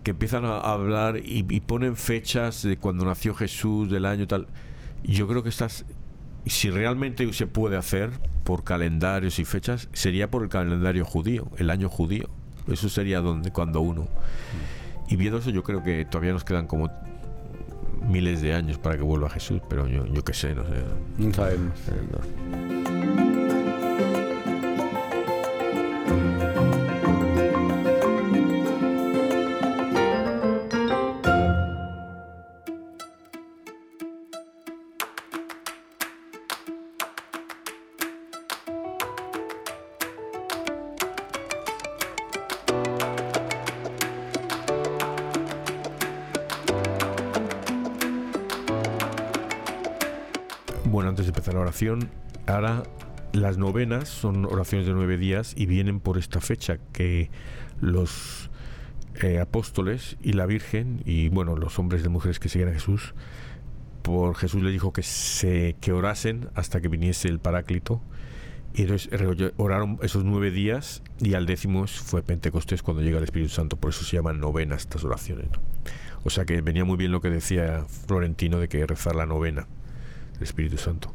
[0.04, 4.46] que empiezan a hablar y, y ponen fechas de cuando nació Jesús, del año tal.
[5.02, 5.84] Yo creo que estas,
[6.50, 8.10] si realmente se puede hacer
[8.44, 12.28] por calendarios y fechas, sería por el calendario judío, el año judío.
[12.70, 14.08] Eso sería donde, cuando uno.
[15.08, 16.90] Y viendo eso, yo creo que todavía nos quedan como
[18.08, 20.84] miles de años para que vuelva Jesús, pero yo, yo qué sé, no sé.
[21.18, 21.78] No sabemos.
[21.88, 22.85] Eh, no.
[51.16, 52.10] Antes de empezar la oración,
[52.46, 52.82] ahora
[53.32, 57.30] las novenas son oraciones de nueve días y vienen por esta fecha que
[57.80, 58.50] los
[59.22, 63.14] eh, apóstoles y la Virgen y bueno los hombres y mujeres que siguen a Jesús,
[64.02, 68.02] por Jesús les dijo que se que orasen hasta que viniese el Paráclito.
[68.74, 73.24] Y entonces re- oraron esos nueve días y al décimo fue Pentecostés cuando llega el
[73.24, 75.48] Espíritu Santo, por eso se llaman novenas estas oraciones.
[76.24, 79.66] O sea que venía muy bien lo que decía Florentino de que rezar la novena
[80.40, 81.12] Espíritu Santo.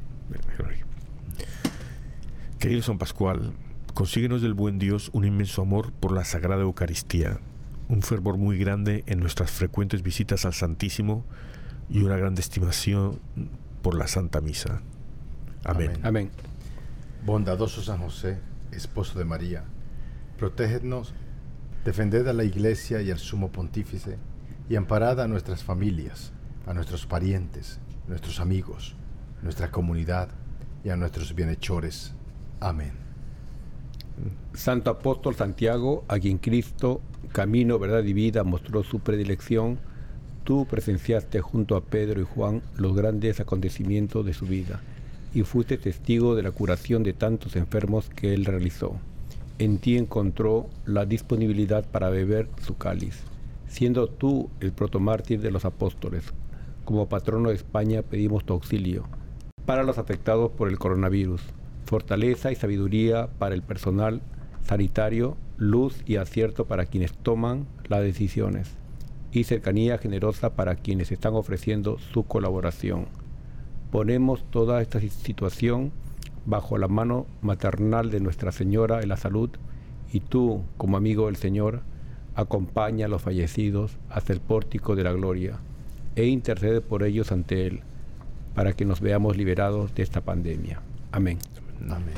[2.59, 3.53] Querido San Pascual,
[3.93, 7.39] consíguenos del buen Dios un inmenso amor por la Sagrada Eucaristía,
[7.89, 11.26] un fervor muy grande en nuestras frecuentes visitas al Santísimo
[11.89, 13.19] y una gran estimación
[13.82, 14.82] por la Santa Misa.
[15.63, 15.89] Amén.
[15.89, 16.05] Amén.
[16.05, 16.32] Amén.
[17.26, 18.39] Bondadoso San José,
[18.72, 19.63] esposo de María,
[20.38, 21.13] protégednos,
[21.84, 24.17] defended a la Iglesia y al Sumo Pontífice,
[24.69, 26.32] y amparad a nuestras familias,
[26.65, 28.95] a nuestros parientes, nuestros amigos,
[29.41, 30.29] nuestra comunidad
[30.83, 32.13] y a nuestros bienhechores.
[32.59, 32.91] Amén.
[34.53, 39.79] Santo Apóstol Santiago, a quien Cristo, camino, verdad y vida, mostró su predilección,
[40.43, 44.81] tú presenciaste junto a Pedro y Juan los grandes acontecimientos de su vida
[45.33, 48.97] y fuiste testigo de la curación de tantos enfermos que él realizó.
[49.59, 53.21] En ti encontró la disponibilidad para beber su cáliz,
[53.67, 56.25] siendo tú el protomártir de los apóstoles.
[56.83, 59.07] Como patrono de España pedimos tu auxilio
[59.66, 61.41] para los afectados por el coronavirus,
[61.86, 64.22] fortaleza y sabiduría para el personal
[64.62, 68.78] sanitario, luz y acierto para quienes toman las decisiones
[69.32, 73.07] y cercanía generosa para quienes están ofreciendo su colaboración.
[73.91, 75.91] Ponemos toda esta situación
[76.45, 79.49] bajo la mano maternal de Nuestra Señora de la Salud
[80.12, 81.82] y tú, como amigo del Señor,
[82.36, 85.59] acompaña a los fallecidos hasta el pórtico de la gloria
[86.16, 87.82] e intercede por ellos ante Él,
[88.54, 90.82] para que nos veamos liberados de esta pandemia.
[91.12, 91.39] Amén.
[91.89, 92.16] Amén.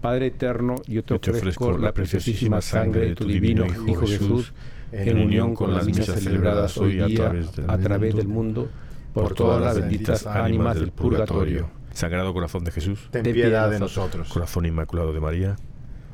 [0.00, 4.06] Padre eterno, yo te Yo te ofrezco ofrezco la preciosísima sangre de tu divino Hijo
[4.06, 4.52] Jesús,
[4.90, 7.32] en unión con las misas celebradas hoy día
[7.68, 8.68] a través del mundo,
[9.14, 11.70] por todas las benditas ánimas del purgatorio.
[11.92, 14.28] Sagrado Corazón de Jesús, Ten piedad de nosotros.
[14.32, 15.56] Corazón Inmaculado de María,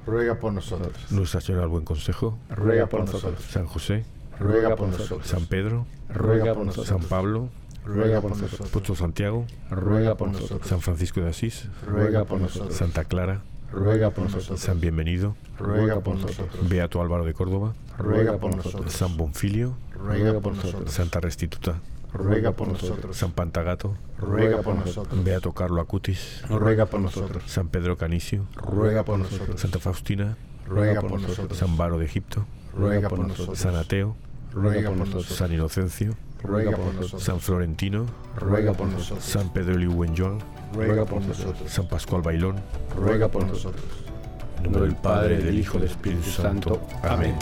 [0.06, 0.94] Ruega por nosotros.
[1.10, 3.42] Nuestra Señora del Buen Consejo, Ruega por nosotros.
[3.42, 4.04] San José,
[4.40, 5.26] Ruega por nosotros.
[5.26, 6.88] San Pedro, Ruega por nosotros.
[6.88, 7.48] San Pablo,
[7.88, 8.68] Ruega por nosotros.
[8.68, 10.68] Apóstol Santiago, Ruega por nosotros.
[10.68, 12.76] San Francisco de Asís, Ruega por nosotros.
[12.76, 13.40] Santa Clara,
[13.72, 14.60] Ruega por nosotros.
[14.60, 16.68] San Bienvenido, Ruega por nosotros.
[16.68, 18.92] Beato Álvaro de Córdoba, Ruega por nosotros.
[18.92, 20.92] San Bonfilio, Ruega por nosotros.
[20.92, 21.80] Santa Restituta,
[22.12, 23.16] Ruega por nosotros.
[23.16, 25.24] San Pantagato, Ruega por nosotros.
[25.24, 27.42] Beato Carlo Acutis, Ruega por nosotros.
[27.46, 29.58] San Pedro Canicio, Ruega por nosotros.
[29.58, 30.36] Santa Faustina,
[30.66, 31.56] Ruega por nosotros.
[31.56, 33.58] San Baro de Egipto, Ruega por nosotros.
[33.58, 34.14] San Ateo,
[34.52, 35.26] Ruega por nosotros.
[35.26, 37.22] San Inocencio, Ruega por nosotros.
[37.22, 39.24] San Florentino, Ruega por nosotros.
[39.24, 40.38] San Pedro Liuwenjuan,
[40.74, 41.70] Ruega por nosotros.
[41.70, 42.56] San Pascual Bailón,
[42.96, 43.84] Ruega por nosotros.
[44.58, 46.80] en nombre del Padre, del Hijo y del Espíritu Santo.
[47.02, 47.34] Amén.